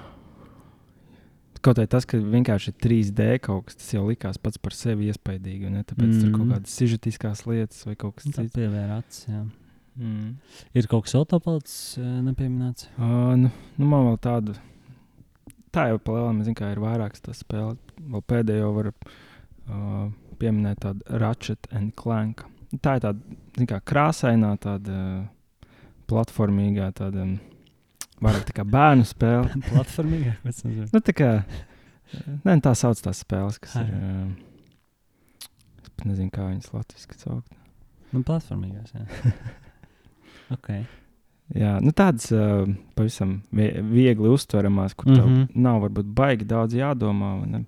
[1.65, 5.09] kaut arī tas, ka vienkārši ir 3D kaut kas, tas jau likās pats par sevi
[5.11, 5.71] iespaidīgi.
[5.73, 5.83] Ne?
[5.89, 6.21] Tāpēc mm.
[6.23, 6.53] tur kaut Mhm.
[6.55, 8.57] kādas sižetiskās lietas vai kaut kas Tā cits.
[8.99, 9.27] acis.
[9.29, 9.43] Jā.
[9.97, 10.37] Mm.
[10.75, 12.89] Ir kaut kas vēl tāds palicis nepieminēts.
[12.99, 14.57] Uh, nu, nu, man vēl tādu.
[15.75, 17.79] Tā jau palielinām, zinu, kā ir vairākas tās spēles.
[17.99, 20.11] Vēl pēdējo var uh,
[20.45, 22.45] pieminēt tādu Ratchet and Clank.
[22.83, 23.37] Tā ir tāda,
[23.71, 25.69] kā krāsainā, tāda uh,
[26.11, 27.37] platformīgā, tāda um,
[28.25, 29.61] vairāk tā kā bērnu spēle.
[29.73, 30.37] Platformīgā?
[30.93, 31.31] Nu, tā kā,
[32.45, 33.95] ne, tā sauc tās spēles, kas Ah, ir.
[33.95, 34.35] Um,
[35.83, 37.57] es pat nezinu, kā viņas latviešu sauc.
[38.15, 39.33] Nu, platformīgās, jā.
[40.55, 40.71] ok.
[41.55, 42.65] Jā, nu tādas uh,
[42.97, 45.49] pavisam vie viegli uztveramās, kur mm -hmm.
[45.55, 47.47] Nav varbūt baigi daudz jādomā.
[47.47, 47.65] ne?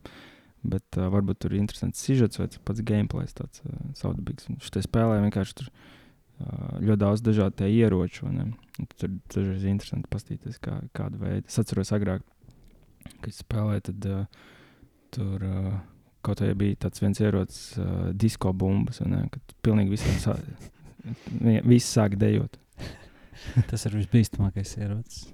[0.67, 4.47] Bet uh, varbūt tur ir interesants sižets vai pats gameplay, tāds uh.
[4.51, 8.29] Un Šai spēlē vienkārši tur uh, ļoti daudz dažādu ieroču.
[8.33, 8.49] ne?
[8.81, 11.47] Un Tur dažreiz ir interesanti paskatīties, kā, kādu veidu.
[11.49, 12.25] Es atceros agrāk,
[13.23, 14.25] kad spēlēju, tad uh,
[15.15, 15.73] tur uh,
[16.27, 19.23] kaut kā bija tāds viens ierocis, uh, disko bumbas, ne?
[19.33, 20.35] kad pilnīgi visiem sā...
[21.39, 22.59] vi- visi sāk dejot.
[23.71, 25.29] Tas ir visbīstamākais ierocis.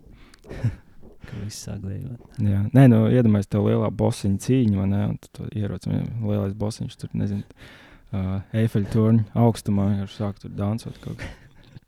[1.22, 2.22] Ka viss sāk dejot.
[2.42, 5.02] Jā, nē, nu, iedomājieties, tev lielā bosiņa cīņa, vai ne?
[5.12, 7.44] Un tu vien- lielais bosiņš tur, nezinu,
[8.12, 11.30] uh, Eifeļa torņa augstumā, jau sāk tur dansot kaut kā.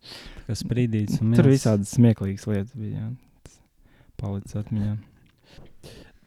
[0.62, 3.10] Sprīdīts un Tur visādas smieklīgas lietas bija, jā.
[3.46, 3.60] Tas
[4.20, 4.96] Palicis atmiņā.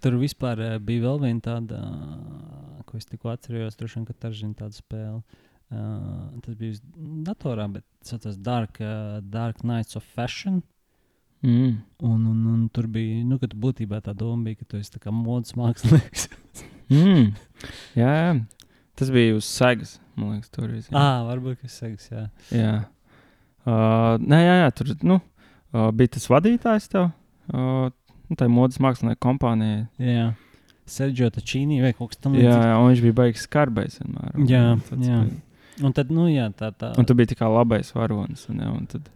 [0.04, 4.14] Tur vispār eh, bija vēl viena tāda, ā, ko es tikko atcerējos, droši vien, ka
[4.18, 5.22] tā ir tāda spēle.
[5.68, 6.78] Uh, tas bija
[7.28, 10.62] datorā, bet tas saucās Dark, uh, Dark Knights of Fashion.
[11.46, 11.78] Mm.
[12.02, 16.30] Un, un, un tur bija, nu, būtībā tā doma bija, ka tu esi modes mākslinieks.
[16.88, 17.34] Mm.
[18.00, 18.28] Jā, jā,
[18.96, 19.98] tas bija uz segas.
[20.16, 20.86] Man liekas, tur bija.
[20.96, 22.22] Ah, varbūt tas seks, jā.
[22.56, 22.70] Jā,
[23.68, 25.18] uh, nē, jā, jā tur nu,
[25.76, 27.10] uh, bija tas vadītājs tev.
[27.52, 27.90] Uh,
[28.32, 29.88] nu, tā ir modes mākslinieka kompānija.
[30.00, 30.30] jā.
[30.88, 32.64] Sergio Tačīnī vai kaut kas Jā, tamlīdzīgs.
[32.64, 34.38] jā, un viņš bija baigs skarbais vienmēr.
[34.48, 34.62] Jā,
[35.04, 35.18] jā.
[35.28, 36.94] bija- Un tad, nu, jā, tā tā.
[36.98, 38.48] Un tu biji tā kā labais varonis.
[38.50, 39.10] Un, jā, un, tad,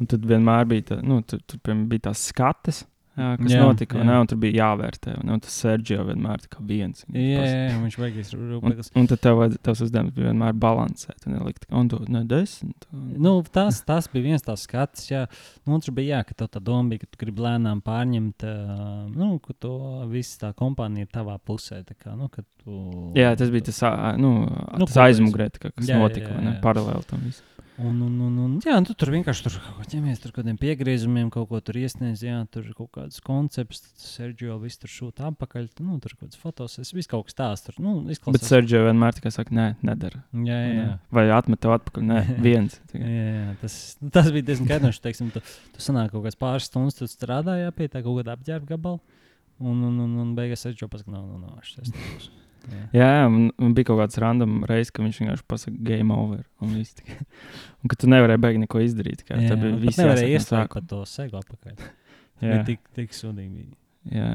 [0.00, 2.86] un tad vienmēr bija, tā, nu, tur, tur piemēram, bija tās skates,
[3.20, 3.98] jā, kas jā, Jā, notika.
[3.98, 4.00] Jā.
[4.00, 4.06] jā.
[4.08, 5.12] Ne, un tur bija jāvērtē.
[5.20, 7.02] Un, un tas Sergio vienmēr kā viens.
[7.12, 8.88] Jā, jā, jā, viņš beigās Un, rūpējas.
[8.96, 11.26] un tad tev tavs uzdevums bija vienmēr balansēt.
[11.28, 12.86] Un nelikt, un tu ne desmit.
[12.94, 15.26] Un, Nu, tas, tas bija viens tāds skats, jā.
[15.66, 18.46] Nu, otrs bija, jā, ka tev tā doma bija, ka tu gribi lēnām pārņemt,
[19.18, 19.74] nu, ka to
[20.14, 21.82] viss tā kompānija ir tavā pusē.
[22.00, 22.78] Kā, nu, tu,
[23.18, 23.82] jā, tas bija tas,
[24.22, 24.32] nu,
[24.80, 26.60] Nu, tas aizmugurē, kas Jā, jā, notika jā, ne, jā.
[26.64, 27.44] paralēli tam visam.
[27.80, 30.58] Un, un, un, un, jā, un tu tur vienkārši tur kaut ķemies, tur kaut kādiem
[30.60, 35.30] piegriezumiem, kaut ko tur iesniedz, jā, tur ir kaut kāds koncepts, Sergio viss tur šūta
[35.30, 38.50] apakaļ, nu, tur kaut kāds fotos, es viss kaut kas tāds tur, nu, Bet izklausās.
[38.50, 40.20] Sergio vienmēr tikai saka, nē, nedara.
[40.34, 40.98] Jā, jā, jā.
[41.16, 42.04] Vai atmet tev atpakaļ?
[42.10, 42.76] Nē, viens.
[42.92, 45.02] Jā, jā, tas, nu, tas bija diezgan kaitinoši.
[45.06, 45.40] Teiksim, tu,
[45.72, 49.00] tu sanāk kaut kāds pāris stundas, tu strādāji pie tā kaut kāda apģērba gabala.
[49.60, 52.30] Un, un, un, un beigās es jau pasaku, nav, nav, nav, šis tas.
[52.68, 52.80] Jā.
[52.92, 56.42] Jā, jā un, un bija kaut kāds random reizes, ka viņš vienkārši pasakā, game over.
[56.62, 56.96] Un, viss
[57.80, 59.24] un ka tu nevarēji beigt neko izdarīt.
[59.26, 61.78] Kā, Jā, tā bija viss nevarēja no iestrādāt par to segu apakaļ.
[62.40, 63.50] Jā, Bija tik, tik sūdīgi.
[63.52, 63.72] Bija.
[64.16, 64.28] jā.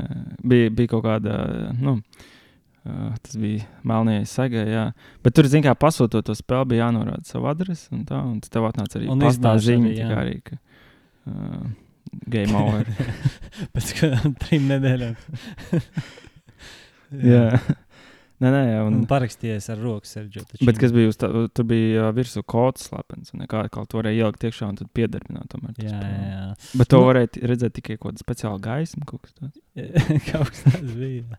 [0.45, 1.37] Bija, bija kaut kāda,
[1.81, 1.95] nu,
[2.85, 4.35] uh, tas bija melnējais
[4.69, 4.83] jā.
[5.25, 8.69] Bet tur, zin kā, pasūtot to spēli, bija jānorāda savu adresi un tā, un tev
[8.69, 10.11] atnāca arī iznāca ziņa, arī, tā jā.
[10.11, 10.59] kā arī, ka
[11.31, 11.65] uh,
[12.35, 12.85] game over.
[13.73, 15.17] Pēc kādām trim nedēļām.
[17.25, 17.49] jā.
[18.43, 20.41] Nē, nē, Un un, parakstījies ar roku Sergio.
[20.67, 24.43] Bet kas bija tā, tur bija virsū kods slepens, un kā kaut ko varēja ielikt
[24.49, 25.75] iekšā un tad piedarbināt tomēr.
[25.77, 26.73] to Jā, jā, jā.
[26.81, 29.05] Bet to Nu- varēja redzēt tikai kaut kāda speciāla gaisma.
[29.07, 29.61] Kaut kas tāds.
[30.29, 31.37] Kaut kas tāds bija.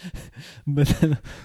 [0.78, 0.92] bet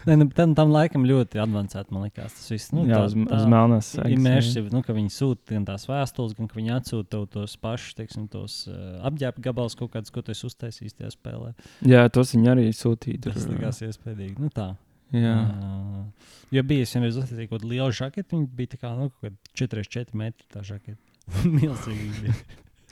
[0.08, 2.72] ne, nu, tam, tam laikam ļoti avansēti, man liekas, tas viss.
[2.76, 4.16] Nu, jā, uz, uz melnās sēgas.
[4.16, 7.98] Immersive, nu, ka viņi sūta gan tās vēstules, gan ka viņi atsūta tev tos pašus,
[8.00, 11.52] teiksim, tos uh, apģērba gabalus kaut kādus, ko tu esi uztaisījis tajā spēlē.
[11.92, 13.26] Jā, tos viņi arī sūtīja.
[13.28, 14.40] Tas likās iespaidīgi.
[14.40, 14.72] Nu, tā.
[15.12, 15.36] jā.
[15.36, 19.28] Uh, jo bija vienreiz uztaisīju kaut kādu lielu žaketu, viņa bija tā kā, nu, kaut
[19.28, 21.02] kāda 4,4 metri tā žaketa.
[21.60, 22.36] Milzīgi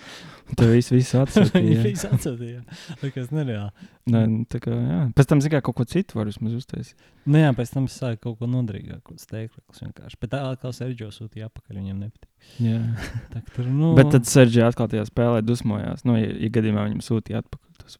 [0.57, 1.81] Tur viss, viss atsūtīja.
[1.83, 2.61] visu atsūtīja.
[3.03, 3.87] Likās nereāli.
[4.09, 5.01] Nē, nu, tā kā, jā.
[5.17, 6.95] Pēc tam, zināmā, kaut ko citu var vismaz uztaisīt.
[7.29, 10.17] Nu, jā, pēc tam es sāku kaut ko nodrīgāku, kaut steiglis vienkārši.
[10.23, 12.31] Bet tā kā Sergio sūtīja apakaļ, viņam nepatīk.
[12.65, 12.79] Jā.
[13.33, 16.01] Tā, tur, nu, Bet tad Sergio atkal tajā spēlē dusmojās.
[16.09, 17.77] Nu, ja, ja gadījumā viņam sūtīja atpakaļ.
[17.83, 17.99] Tas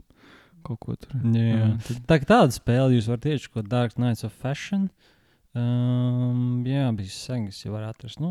[0.66, 1.22] kaut ko tur.
[1.36, 1.70] Jā, jā.
[1.86, 4.90] tad, Tā tāda spēle jūs varat tieši ko Dark Knights of Fashion.
[5.58, 8.20] Um, jā, bija sengas, ja var atrast.
[8.22, 8.30] Nu,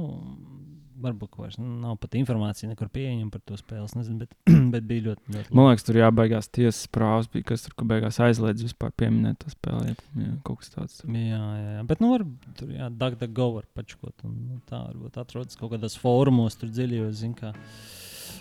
[1.03, 3.87] varbūt vairs nav pat informācija nekur pieejama par to spēli.
[3.87, 4.35] es Nezinu, bet,
[4.75, 8.63] bet bija ļoti, ļoti Man liekas, tur jābeigās tiesas prāvas, bija kas tur beigās aizliedz
[8.67, 9.95] vispār pieminēt to spēli.
[10.19, 11.01] Jā, kaut kas tāds.
[11.07, 11.85] Jā, jā, jā.
[11.91, 12.27] Bet, nu, var,
[12.59, 14.15] tur, jā, Dagda Go var pačkot.
[14.27, 17.55] Un, nu, tā varbūt atrodas kaut kādos fórumos, tur dziļi, zin, kā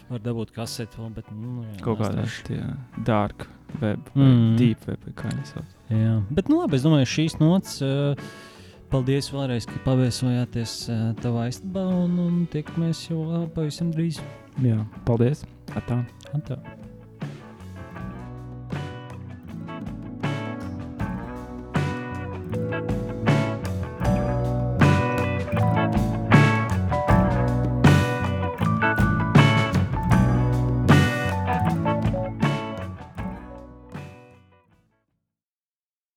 [0.08, 1.80] var dabūt kaseti vēl, bet, nu, jā.
[1.86, 2.62] Kaut kādā tie
[3.10, 3.48] dark
[3.82, 4.54] web, Mm.
[4.58, 5.74] deep web, kā viņi sauc.
[5.94, 7.82] Jā, bet, nu, labi, es domāju, šīs nots.
[7.86, 8.30] Uh,
[8.88, 10.76] Paldies vēlreiz, ka paviesojāties
[11.20, 14.22] tavā istabā un, un tiekamies jau pavisam drīz.
[14.64, 15.44] Jā, paldies.
[15.76, 16.00] Atā.
[16.38, 16.62] Atā.